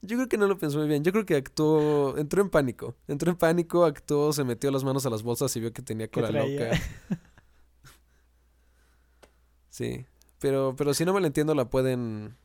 Yo 0.05 0.17
creo 0.17 0.27
que 0.27 0.37
no 0.37 0.47
lo 0.47 0.57
pensó 0.57 0.79
muy 0.79 0.87
bien. 0.89 1.01
Yo 1.03 1.13
creo 1.13 1.25
que 1.25 1.35
actuó, 1.35 2.17
entró 2.17 2.41
en 2.41 2.49
pánico. 2.49 2.93
Entró 3.07 3.31
en 3.31 3.37
pánico, 3.37 3.85
actuó, 3.85 4.33
se 4.33 4.43
metió 4.43 4.69
las 4.69 4.83
manos 4.83 5.05
a 5.05 5.09
las 5.09 5.23
bolsas 5.23 5.55
y 5.55 5.61
vio 5.61 5.71
que 5.71 5.81
tenía 5.81 6.07
¿Qué 6.09 6.21
cola 6.21 6.43
loca. 6.45 6.71
Sí. 9.69 10.05
Pero, 10.39 10.75
pero 10.77 10.93
si 10.93 11.03
no 11.05 11.13
me 11.13 11.19
lo 11.21 11.25
entiendo, 11.27 11.55
¿la 11.55 11.69
pueden 11.69 12.35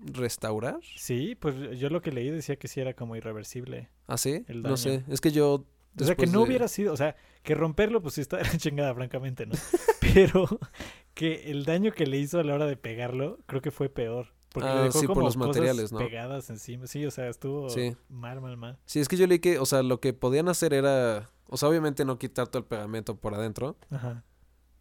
restaurar? 0.00 0.78
Sí, 0.96 1.34
pues 1.34 1.54
yo 1.78 1.90
lo 1.90 2.00
que 2.00 2.12
leí 2.12 2.30
decía 2.30 2.56
que 2.56 2.68
sí 2.68 2.80
era 2.80 2.94
como 2.94 3.14
irreversible. 3.16 3.90
¿Ah, 4.06 4.16
sí? 4.16 4.44
El 4.48 4.58
No 4.62 4.68
daño. 4.70 4.76
sé. 4.78 5.04
Es 5.08 5.20
que 5.20 5.32
yo. 5.32 5.66
o 6.00 6.04
sea, 6.04 6.14
que 6.14 6.26
no 6.26 6.38
de- 6.40 6.46
hubiera 6.46 6.68
sido, 6.68 6.92
o 6.92 6.96
sea, 6.96 7.14
que 7.42 7.54
romperlo 7.54 8.00
pues 8.00 8.14
sí 8.14 8.20
está 8.22 8.38
de 8.38 8.44
la 8.44 8.50
chingada, 8.58 8.94
francamente, 8.94 9.44
¿no? 9.44 9.54
Pero 10.00 10.48
que 11.16 11.50
el 11.50 11.64
daño 11.64 11.90
que 11.92 12.06
le 12.06 12.18
hizo 12.18 12.38
a 12.38 12.44
la 12.44 12.54
hora 12.54 12.66
de 12.66 12.76
pegarlo, 12.76 13.38
creo 13.46 13.60
que 13.62 13.70
fue 13.72 13.88
peor. 13.88 14.28
Porque 14.52 14.68
Ah, 14.68 14.74
le 14.76 14.82
dejó 14.82 15.00
sí, 15.00 15.06
por 15.06 15.14
como 15.16 15.26
los 15.26 15.34
cosas 15.36 15.48
materiales, 15.48 15.92
¿no? 15.92 15.98
pegadas 15.98 16.48
encima. 16.50 16.86
Sí, 16.86 17.04
o 17.04 17.10
sea, 17.10 17.28
estuvo 17.28 17.68
Sí. 17.70 17.96
mal, 18.08 18.40
mal, 18.40 18.56
mal. 18.56 18.78
Sí, 18.86 19.00
es 19.00 19.08
que 19.08 19.16
yo 19.16 19.26
leí 19.26 19.38
que, 19.38 19.58
o 19.58 19.66
sea, 19.66 19.82
lo 19.82 19.98
que 20.00 20.12
podían 20.12 20.48
hacer 20.48 20.72
era. 20.72 21.30
O 21.48 21.56
sea, 21.56 21.68
obviamente 21.68 22.04
no 22.04 22.18
quitar 22.18 22.48
todo 22.48 22.58
el 22.60 22.64
pegamento 22.64 23.16
por 23.16 23.34
adentro, 23.34 23.76
Ajá. 23.90 24.22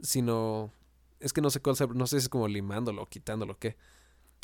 sino 0.01 0.71
Es 1.19 1.31
que 1.33 1.41
no 1.41 1.49
sé 1.49 1.61
cuál, 1.61 1.75
no 1.95 2.05
sé 2.07 2.19
si 2.19 2.23
es 2.25 2.29
como 2.29 2.47
limándolo 2.47 3.01
o 3.01 3.05
quitándolo 3.07 3.53
o 3.53 3.57
qué. 3.57 3.77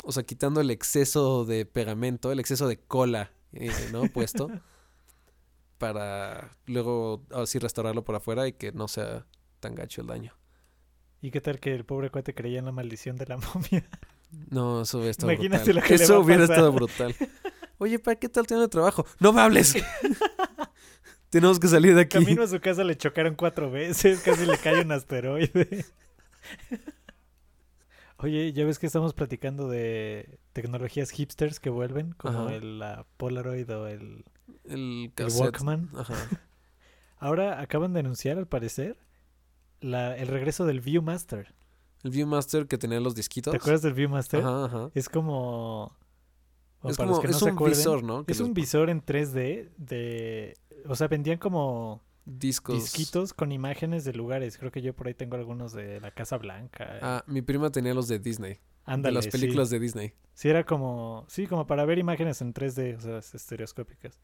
O 0.04 0.10
sea, 0.12 0.22
quitando 0.24 0.60
el 0.60 0.70
exceso 0.70 1.44
de 1.44 1.66
pegamento, 1.66 2.32
el 2.32 2.40
exceso 2.40 2.66
de 2.66 2.78
cola, 2.78 3.30
eh, 3.52 3.70
¿no? 3.92 4.02
Puesto. 4.12 4.48
para 5.78 6.56
luego 6.66 7.24
así 7.32 7.58
restaurarlo 7.58 8.04
por 8.04 8.14
afuera 8.14 8.46
y 8.46 8.52
que 8.52 8.72
no 8.72 8.88
sea 8.88 9.26
tan 9.60 9.74
gacho 9.74 10.00
el 10.00 10.06
daño. 10.06 10.32
¿Y 11.22 11.30
qué 11.30 11.40
tal 11.40 11.58
que 11.60 11.72
el 11.74 11.84
pobre 11.84 12.10
cuate 12.10 12.34
creía 12.34 12.58
en 12.58 12.64
la 12.66 12.72
maldición 12.72 13.16
de 13.16 13.26
la 13.26 13.36
momia? 13.54 13.84
No, 14.50 14.82
eso 14.82 14.98
hubiera 14.98 15.12
estado 15.12 15.32
Imagínate 15.32 15.64
brutal. 15.72 15.76
lo 15.76 15.82
que 15.82 15.96
le 15.98 16.04
eso 16.04 16.14
a 16.16 16.18
hubiera 16.18 16.40
pasar. 16.42 16.54
estado 16.56 16.72
brutal. 16.72 17.14
Oye, 17.78 17.98
¿para 17.98 18.16
qué 18.16 18.28
tal 18.28 18.46
tiene 18.46 18.68
trabajo? 18.68 19.06
¡No 19.20 19.32
me 19.32 19.40
hables! 19.40 19.74
Tenemos 21.30 21.58
que 21.58 21.68
salir 21.68 21.94
de 21.94 22.02
aquí. 22.02 22.18
Camino 22.18 22.42
a 22.42 22.46
su 22.46 22.60
casa 22.60 22.84
le 22.84 22.96
chocaron 22.96 23.34
cuatro 23.36 23.70
veces, 23.70 24.20
casi 24.20 24.44
le 24.46 24.58
cae 24.58 24.82
un 24.82 24.92
asteroide. 24.92 25.84
Oye, 28.18 28.52
ya 28.52 28.64
ves 28.64 28.78
que 28.78 28.86
estamos 28.86 29.14
platicando 29.14 29.68
de 29.68 30.38
tecnologías 30.52 31.10
hipsters 31.10 31.58
que 31.58 31.70
vuelven, 31.70 32.12
como 32.12 32.46
Ajá. 32.46 32.54
el 32.54 32.78
la 32.78 33.04
Polaroid 33.16 33.68
o 33.74 33.88
el, 33.88 34.24
El, 34.64 35.04
el 35.04 35.12
cassette. 35.14 35.40
Walkman. 35.40 35.88
Ajá. 35.96 36.14
Ahora 37.18 37.60
acaban 37.60 37.92
de 37.94 38.00
anunciar, 38.00 38.38
al 38.38 38.46
parecer, 38.46 38.96
la, 39.82 40.16
el 40.16 40.28
regreso 40.28 40.64
del 40.66 40.80
Viewmaster. 40.80 41.54
El 42.02 42.10
Viewmaster 42.10 42.66
que 42.66 42.78
tenía 42.78 43.00
los 43.00 43.14
disquitos. 43.14 43.52
¿Te 43.52 43.58
acuerdas 43.58 43.82
del 43.82 43.94
Viewmaster? 43.94 44.40
Ajá, 44.40 44.64
ajá. 44.64 44.90
Es 44.94 45.08
como... 45.08 45.96
bueno, 46.80 46.92
Es 46.92 46.96
para 46.96 47.08
como, 47.08 47.10
los 47.10 47.20
que 47.20 47.28
no 47.28 47.32
es 47.32 47.38
se 47.38 47.44
un 47.44 47.50
acuerden, 47.52 47.78
visor, 47.78 48.02
¿no? 48.02 48.24
Que 48.24 48.32
Es 48.32 48.40
un 48.40 48.54
visor 48.54 48.90
en 48.90 49.04
3D 49.04 49.70
de... 49.76 50.56
O 50.86 50.96
sea, 50.96 51.06
vendían 51.08 51.38
como 51.38 52.02
discos. 52.24 52.74
disquitos 52.76 53.32
con 53.32 53.52
imágenes 53.52 54.04
de 54.04 54.12
lugares. 54.12 54.58
Creo 54.58 54.72
que 54.72 54.82
yo 54.82 54.94
por 54.94 55.06
ahí 55.06 55.14
tengo 55.14 55.36
algunos 55.36 55.72
de 55.72 56.00
la 56.00 56.10
Casa 56.10 56.38
Blanca. 56.38 56.98
Ah, 57.02 57.24
mi 57.26 57.42
prima 57.42 57.70
tenía 57.70 57.94
los 57.94 58.08
de 58.08 58.18
Disney. 58.18 58.58
Ándale, 58.84 59.12
de 59.12 59.14
las 59.14 59.24
sí. 59.26 59.30
películas 59.30 59.70
de 59.70 59.78
Disney. 59.78 60.14
Sí, 60.34 60.48
era 60.48 60.64
como, 60.64 61.24
sí, 61.28 61.46
como 61.46 61.66
para 61.68 61.84
ver 61.84 61.98
imágenes 61.98 62.40
en 62.40 62.52
3D, 62.52 62.96
o 62.96 63.00
sea, 63.00 63.18
estereoscópicas. 63.18 64.18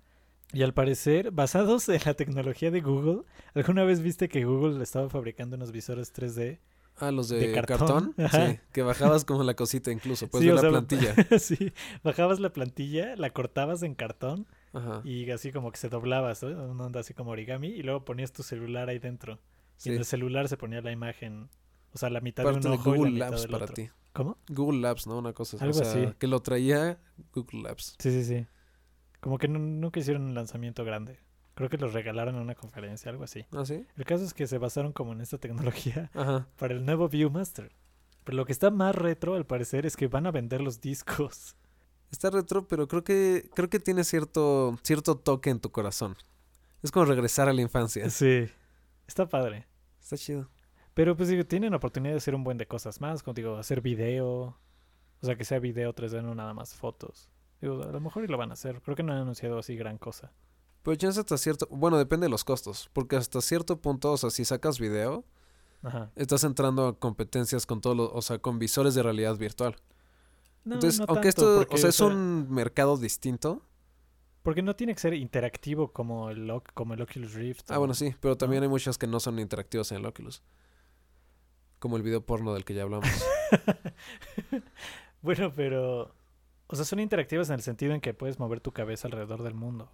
Y 0.53 0.63
al 0.63 0.73
parecer, 0.73 1.31
basados 1.31 1.89
en 1.89 2.01
la 2.07 2.15
tecnología 2.15 2.71
de 2.71 2.81
Google, 2.81 3.23
¿alguna 3.55 3.85
vez 3.85 4.01
viste 4.01 4.29
que 4.29 4.45
Google 4.45 4.83
estaba 4.83 5.11
fabricando 5.11 5.57
unos 5.57 5.73
visores 5.73 6.13
3D? 6.15 6.59
Ah, 6.97 7.13
los 7.13 7.29
de, 7.29 7.39
De 7.39 7.53
cartón. 7.53 8.15
Sí, 8.33 8.59
que 8.73 8.83
bajabas 8.83 9.25
como 9.25 9.43
la 9.45 9.55
cosita 9.55 9.93
incluso. 9.93 10.27
Puedes 10.29 10.49
Sí, 10.49 10.53
la 10.55 10.61
sea, 10.61 10.71
plantilla. 10.71 11.15
sí, 11.39 11.73
bajabas 12.03 12.41
la 12.41 12.53
plantilla, 12.53 13.15
la 13.17 13.31
cortabas 13.31 13.83
en 13.83 13.95
cartón 13.95 14.47
Ajá. 14.73 15.01
y 15.05 15.31
así 15.31 15.53
como 15.53 15.71
que 15.71 15.77
se 15.79 15.89
doblaba, 15.91 16.35
¿sabes? 16.35 16.57
Una 16.57 16.87
onda 16.87 17.01
así 17.01 17.15
como 17.15 17.31
origami 17.31 17.69
y 17.69 17.83
luego 17.83 18.05
ponías 18.05 18.33
tu 18.33 18.43
celular 18.43 18.89
ahí 18.89 18.99
dentro. 18.99 19.35
Y 19.35 19.83
Sí. 19.83 19.91
en 19.91 19.97
el 19.99 20.05
celular 20.05 20.49
se 20.49 20.57
ponía 20.57 20.81
la 20.81 20.91
imagen, 20.91 21.49
o 21.93 21.99
sea, 21.99 22.11
la 22.11 22.21
mitad 22.21 22.43
Parte 22.43 22.59
de 22.61 22.67
un 22.69 22.73
de 22.73 22.79
ojo 22.81 22.89
y 22.91 22.93
la 22.93 22.97
Google 22.99 23.13
mitad 23.13 23.29
Labs 23.31 23.43
del 23.43 23.51
para 23.53 23.65
otro. 23.65 23.75
ti. 23.75 23.91
¿Cómo? 24.13 24.37
Google 24.49 24.81
Labs, 24.81 25.07
¿no? 25.07 25.19
Una 25.19 25.33
cosa 25.35 25.57
así. 25.57 25.65
Algo 25.67 25.79
o 25.79 25.85
sea, 25.85 25.93
así. 25.93 26.15
que 26.19 26.27
lo 26.27 26.41
traía 26.41 26.99
Google 27.33 27.63
Labs. 27.63 27.95
Sí, 27.99 28.11
sí, 28.11 28.25
sí. 28.25 28.47
Como 29.21 29.39
que 29.39 29.49
nu- 29.49 29.59
nunca 29.59 30.01
hicieron 30.01 30.23
un 30.23 30.35
lanzamiento 30.35 30.85
grande. 30.85 31.19
Creo 31.55 31.69
que 31.69 31.77
los 31.79 31.93
regalaron 31.93 32.37
en 32.37 32.43
una 32.43 32.55
conferencia, 32.55 33.11
algo 33.11 33.25
así. 33.25 33.45
¿Ah, 33.53 33.65
sí? 33.65 33.85
El 33.97 34.05
caso 34.05 34.25
es 34.25 34.33
que 34.33 34.47
se 34.47 34.59
basaron 34.59 34.93
como 34.93 35.13
en 35.13 35.21
esta 35.21 35.39
tecnología 35.39 36.11
Ajá. 36.15 36.47
para 36.57 36.75
el 36.75 36.85
nuevo 36.87 37.09
Viewmaster. 37.09 37.73
Pero 38.25 38.37
lo 38.37 38.45
que 38.45 38.53
está 38.53 38.71
más 38.71 38.95
retro, 38.95 39.35
al 39.35 39.45
parecer, 39.47 39.85
es 39.87 39.97
que 39.97 40.07
van 40.07 40.27
a 40.27 40.31
vender 40.31 40.61
los 40.61 40.81
discos. 40.81 41.57
Está 42.13 42.31
retro, 42.31 42.67
pero 42.69 42.87
creo 42.89 43.03
que 43.05 43.51
creo 43.55 43.69
que 43.69 43.81
tiene 43.81 44.05
cierto 44.05 44.79
cierto 44.83 45.17
toque 45.19 45.51
en 45.51 45.61
tu 45.61 45.71
corazón. 45.73 46.17
Es 46.83 46.93
como 46.93 47.07
regresar 47.07 47.49
a 47.49 47.53
la 47.53 47.61
infancia. 47.61 48.09
Sí. 48.11 48.49
Está 49.07 49.29
padre. 49.29 49.67
Está 50.01 50.17
chido. 50.17 50.49
Pero 50.95 51.17
pues 51.17 51.29
digo, 51.29 51.45
tienen 51.45 51.75
oportunidad 51.75 52.13
de 52.15 52.19
hacer 52.19 52.35
un 52.35 52.45
buen 52.45 52.57
de 52.59 52.67
cosas 52.67 53.01
más. 53.01 53.23
Como 53.23 53.35
digo, 53.35 53.57
hacer 53.57 53.81
video. 53.81 54.57
O 55.21 55.27
sea, 55.27 55.35
que 55.37 55.45
sea 55.45 55.59
video 55.59 55.93
3D, 55.95 56.23
no 56.23 56.35
nada 56.35 56.55
más 56.55 56.75
fotos. 56.75 57.29
Digo, 57.61 57.83
a 57.83 57.93
lo 57.93 58.01
mejor 58.01 58.25
y 58.25 58.29
lo 58.29 58.39
van 58.39 58.51
a 58.51 58.55
hacer. 58.55 58.81
Creo 58.83 58.97
que 58.97 59.03
no 59.03 59.13
han 59.13 59.21
anunciado 59.21 59.59
así 59.59 59.77
gran 59.77 59.99
cosa. 59.99 60.33
Pero 60.83 60.97
chance 60.97 61.21
hasta 61.21 61.37
cierto, 61.37 61.67
bueno, 61.71 61.99
depende 61.99 62.27
de 62.27 62.31
los 62.31 62.45
costos, 62.45 62.89
porque 62.93 63.17
hasta 63.17 63.41
cierto 63.41 63.81
punto, 63.81 64.13
o 64.13 64.17
sea, 64.17 64.31
si 64.31 64.45
sacas 64.45 64.79
video, 64.79 65.25
Ajá. 65.83 66.11
estás 66.17 66.45
entrando 66.45 66.87
a 66.87 66.99
competencias 66.99 67.67
con 67.67 67.81
todos 67.81 67.97
los, 67.97 68.11
o 68.13 68.23
sea, 68.23 68.39
con 68.39 68.59
visores 68.59 68.95
de 68.95 69.03
realidad 69.03 69.37
virtual. 69.37 69.77
No, 70.65 70.75
Entonces, 70.75 71.01
no 71.01 71.07
aunque 71.09 71.33
tanto, 71.33 71.43
esto, 71.43 71.59
porque, 71.59 71.75
o 71.75 71.79
sea, 71.79 71.91
es 71.91 71.97
sea, 71.97 72.07
un 72.07 72.51
mercado 72.51 72.97
distinto. 72.97 73.63
Porque 74.43 74.63
no 74.63 74.77
tiene 74.77 74.95
que 74.95 75.01
ser 75.01 75.15
interactivo 75.15 75.93
como 75.93 76.31
el, 76.31 76.51
como 76.75 76.95
el 76.95 77.03
Oculus 77.03 77.35
Rift. 77.35 77.71
Ah, 77.71 77.79
bueno, 77.79 77.93
sí, 77.95 78.15
pero 78.21 78.37
también 78.37 78.63
hay 78.63 78.69
muchas 78.69 78.97
que 78.97 79.07
no 79.07 79.19
son 79.21 79.39
interactivas 79.41 79.91
en 79.93 79.99
el 79.99 80.07
Oculus. 80.07 80.43
Como 81.81 81.97
el 81.97 82.03
video 82.03 82.25
porno 82.25 82.55
del 82.55 82.65
que 82.65 82.75
ya 82.75 82.83
hablamos. 82.83 83.09
Bueno, 85.21 85.53
pero. 85.55 86.15
O 86.69 86.77
sea, 86.77 86.85
son 86.85 87.01
interactivas 87.01 87.49
en 87.49 87.55
el 87.57 87.63
sentido 87.63 87.93
en 87.95 88.01
que 88.01 88.15
puedes 88.15 88.39
mover 88.39 88.61
tu 88.61 88.73
cabeza 88.73 89.09
alrededor 89.09 89.43
del 89.43 89.55
mundo. 89.55 89.91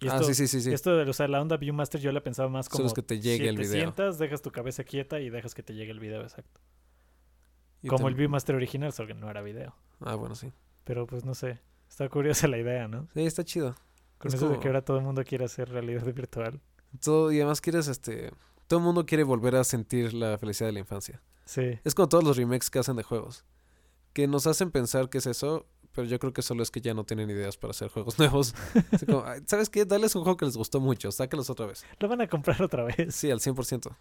Y 0.00 0.08
ah, 0.08 0.22
sí, 0.22 0.34
sí, 0.34 0.48
sí, 0.48 0.60
sí. 0.62 0.72
esto 0.72 0.96
de, 0.96 1.08
o 1.08 1.12
sea, 1.12 1.28
la 1.28 1.40
onda 1.42 1.56
Viewmaster 1.58 2.00
yo 2.00 2.10
la 2.10 2.22
pensaba 2.22 2.48
más 2.48 2.66
Solo 2.66 2.76
como. 2.78 2.86
es 2.88 2.94
que 2.94 3.02
te 3.02 3.20
llegue 3.20 3.44
si 3.44 3.48
el 3.48 3.56
te 3.56 3.62
video. 3.62 3.74
sientas, 3.74 4.18
dejas 4.18 4.40
tu 4.42 4.50
cabeza 4.50 4.82
quieta 4.84 5.20
y 5.20 5.28
dejas 5.30 5.54
que 5.54 5.62
te 5.62 5.74
llegue 5.74 5.90
el 5.92 6.00
video, 6.00 6.22
exacto. 6.22 6.60
Como 7.86 8.04
te- 8.04 8.08
el 8.08 8.14
Viewmaster 8.14 8.54
original, 8.56 8.92
solo 8.92 9.08
que 9.08 9.14
no 9.14 9.30
era 9.30 9.42
video. 9.42 9.74
Ah, 10.00 10.14
bueno, 10.14 10.34
sí. 10.34 10.52
Pero 10.84 11.06
pues 11.06 11.24
no 11.24 11.34
sé. 11.34 11.60
Está 11.88 12.08
curiosa 12.08 12.48
la 12.48 12.58
idea, 12.58 12.88
¿no? 12.88 13.08
Sí, 13.14 13.20
está 13.26 13.44
chido. 13.44 13.74
Con 14.18 14.28
Es 14.28 14.34
eso 14.34 14.48
de 14.48 14.58
que 14.58 14.68
ahora 14.68 14.82
todo 14.82 14.98
el 14.98 15.04
mundo 15.04 15.22
quiere 15.24 15.44
hacer 15.44 15.68
realidad 15.68 16.04
virtual. 16.14 16.60
Todo, 17.02 17.30
y 17.32 17.36
además 17.36 17.60
quieres, 17.60 17.86
este... 17.88 18.32
Todo 18.66 18.78
el 18.80 18.84
mundo 18.84 19.04
quiere 19.04 19.24
volver 19.24 19.56
a 19.56 19.64
sentir 19.64 20.14
la 20.14 20.38
felicidad 20.38 20.68
de 20.68 20.72
la 20.72 20.78
infancia. 20.80 21.20
Sí. 21.44 21.78
Es 21.84 21.94
como 21.94 22.08
todos 22.08 22.22
los 22.24 22.36
remakes 22.36 22.70
que 22.70 22.78
hacen 22.78 22.96
de 22.96 23.02
juegos. 23.02 23.44
Que 24.12 24.26
nos 24.28 24.46
hacen 24.46 24.70
pensar 24.70 25.08
que 25.10 25.18
es 25.18 25.26
eso, 25.26 25.66
pero 25.92 26.06
yo 26.06 26.18
creo 26.18 26.32
que 26.32 26.42
solo 26.42 26.62
es 26.62 26.70
que 26.70 26.80
ya 26.80 26.94
no 26.94 27.04
tienen 27.04 27.30
ideas 27.30 27.56
para 27.56 27.72
hacer 27.72 27.88
juegos 27.88 28.18
nuevos. 28.18 28.54
Así 28.92 29.06
como, 29.06 29.24
"Ay, 29.24 29.40
¿Sabes 29.46 29.68
qué? 29.70 29.84
Dales 29.84 30.14
un 30.14 30.22
juego 30.22 30.36
que 30.36 30.44
les 30.46 30.56
gustó 30.56 30.80
mucho, 30.80 31.10
sácalos 31.12 31.50
otra 31.50 31.66
vez. 31.66 31.84
Lo 31.98 32.08
van 32.08 32.20
a 32.20 32.28
comprar 32.28 32.62
otra 32.62 32.84
vez. 32.84 33.14
Sí, 33.14 33.30
al 33.30 33.40
100%. 33.40 33.94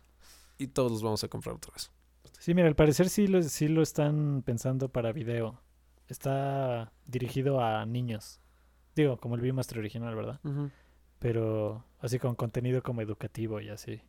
Y 0.58 0.68
todos 0.68 0.92
los 0.92 1.02
vamos 1.02 1.24
a 1.24 1.28
comprar 1.28 1.56
otra 1.56 1.74
vez. 1.74 1.92
Sí, 2.40 2.54
mira, 2.54 2.68
al 2.68 2.76
parecer 2.76 3.10
sí 3.10 3.28
lo, 3.28 3.42
sí 3.44 3.68
lo 3.68 3.82
están 3.82 4.44
pensando 4.46 4.90
para 4.90 5.12
video. 5.12 5.60
Está 6.08 6.92
dirigido 7.06 7.62
a 7.62 7.86
niños. 7.86 8.40
Digo, 8.96 9.18
como 9.18 9.36
el 9.36 9.42
Viewmaster 9.42 9.78
original, 9.80 10.16
¿verdad? 10.16 10.40
Pero 11.20 11.84
así 12.00 12.18
con 12.20 12.36
contenido 12.36 12.82
como 12.82 13.02
educativo 13.02 13.60
y 13.62 13.70
así. 13.70 14.02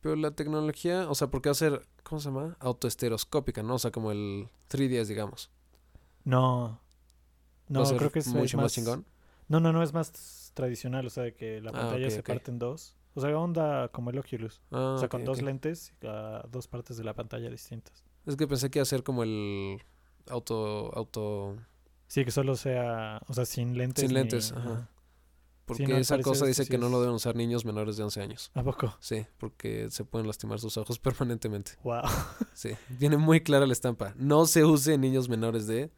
Pero 0.00 0.16
la 0.16 0.32
tecnología, 0.32 1.08
o 1.08 1.14
sea, 1.14 1.28
porque 1.28 1.48
va 1.48 1.52
a 1.52 1.54
ser, 1.54 1.82
¿cómo 2.02 2.20
se 2.20 2.28
llama? 2.28 2.56
Autoestereoscópica, 2.60 3.62
¿no? 3.62 3.74
O 3.74 3.78
sea, 3.78 3.90
como 3.90 4.12
el 4.12 4.48
3DS, 4.68 5.06
digamos. 5.06 5.50
No. 6.24 6.80
Va 7.68 7.72
No, 7.74 7.82
a 7.82 7.86
ser 7.86 7.96
creo 7.98 8.10
que 8.12 8.18
es, 8.20 8.26
es 8.26 8.32
mucho 8.34 8.56
más 8.56 8.64
más 8.64 8.72
chingón. 8.72 9.04
No, 9.48 9.60
no, 9.60 9.72
no, 9.72 9.82
es 9.82 9.92
más 9.92 10.50
tradicional, 10.54 11.06
o 11.06 11.10
sea, 11.10 11.22
de 11.24 11.34
que 11.34 11.60
la 11.60 11.70
Ah, 11.70 11.74
pantalla 11.74 12.10
se 12.10 12.22
parte 12.22 12.50
en 12.50 12.58
dos. 12.58 12.96
O 13.14 13.20
sea, 13.20 13.36
onda 13.38 13.88
como 13.88 14.10
el 14.10 14.18
Oculus. 14.18 14.60
Ah, 14.70 14.94
o 14.96 14.98
sea, 14.98 15.08
con 15.08 15.24
dos 15.24 15.40
lentes 15.42 15.92
a 16.02 16.44
dos 16.50 16.68
partes 16.68 16.96
de 16.96 17.04
la 17.04 17.14
pantalla 17.14 17.48
distintas. 17.50 18.04
Es 18.26 18.36
que 18.36 18.46
pensé 18.46 18.70
que 18.70 18.78
iba 18.80 18.82
a 18.82 18.86
ser 18.86 19.02
como 19.02 19.22
el 19.22 19.78
auto, 20.28 20.92
auto, 20.96 21.56
Sí, 22.08 22.24
que 22.24 22.30
solo 22.30 22.56
sea, 22.56 23.20
o 23.26 23.34
sea, 23.34 23.44
sin 23.44 23.76
lentes. 23.78 24.02
Sin 24.02 24.10
ni- 24.10 24.14
lentes, 24.14 24.52
ajá. 24.52 24.88
porque 25.64 25.86
no, 25.88 25.96
esa 25.96 26.20
cosa 26.20 26.44
dice 26.46 26.66
que 26.66 26.78
no 26.78 26.88
lo 26.88 27.00
deben 27.00 27.14
usar 27.14 27.34
niños 27.36 27.64
menores 27.64 27.96
de 27.96 28.04
11 28.04 28.20
años. 28.20 28.50
¿A 28.54 28.62
poco? 28.62 28.96
Sí, 29.00 29.26
porque 29.38 29.90
se 29.90 30.04
pueden 30.04 30.26
lastimar 30.26 30.58
sus 30.60 30.76
ojos 30.76 30.98
permanentemente. 31.00 31.72
Wow. 31.84 32.02
Sí, 32.52 32.70
viene 32.90 33.16
muy 33.16 33.40
clara 33.40 33.66
la 33.66 33.72
estampa. 33.72 34.12
No 34.16 34.46
se 34.46 34.64
use 34.64 34.94
en 34.94 35.00
niños 35.00 35.28
menores 35.28 35.66
de... 35.66 35.90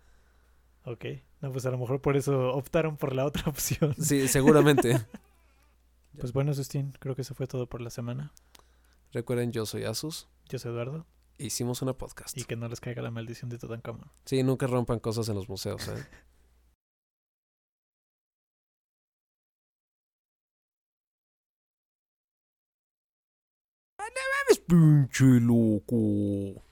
ok. 0.84 1.04
No, 1.40 1.52
pues 1.52 1.64
a 1.66 1.70
lo 1.70 1.78
mejor 1.78 2.00
por 2.00 2.16
eso 2.16 2.52
optaron 2.54 2.96
por 2.96 3.14
la 3.14 3.24
otra 3.24 3.44
opción. 3.46 3.94
Sí, 3.98 4.28
seguramente. 4.28 5.00
Pues 6.18 6.32
bueno, 6.32 6.52
Sustín, 6.52 6.92
creo 6.98 7.14
que 7.14 7.22
eso 7.22 7.36
fue 7.36 7.46
todo 7.46 7.68
por 7.68 7.80
la 7.80 7.90
semana. 7.90 8.32
Recuerden, 9.12 9.52
yo 9.52 9.64
soy 9.66 9.84
Asus. 9.84 10.26
Yo 10.48 10.58
soy 10.58 10.72
Eduardo. 10.72 11.06
Hicimos 11.36 11.80
una 11.80 11.92
podcast. 11.92 12.36
Y 12.36 12.42
que 12.42 12.56
no 12.56 12.66
les 12.66 12.80
caiga 12.80 13.02
la 13.02 13.12
maldición 13.12 13.48
de 13.50 13.56
Tutankamón. 13.56 14.10
Sí, 14.24 14.42
nunca 14.42 14.66
rompan 14.66 14.98
cosas 14.98 15.28
en 15.28 15.36
los 15.36 15.48
museos, 15.48 15.86
¿eh? 15.86 16.04
¡Pinche 24.66 25.24
loco! 25.40 26.64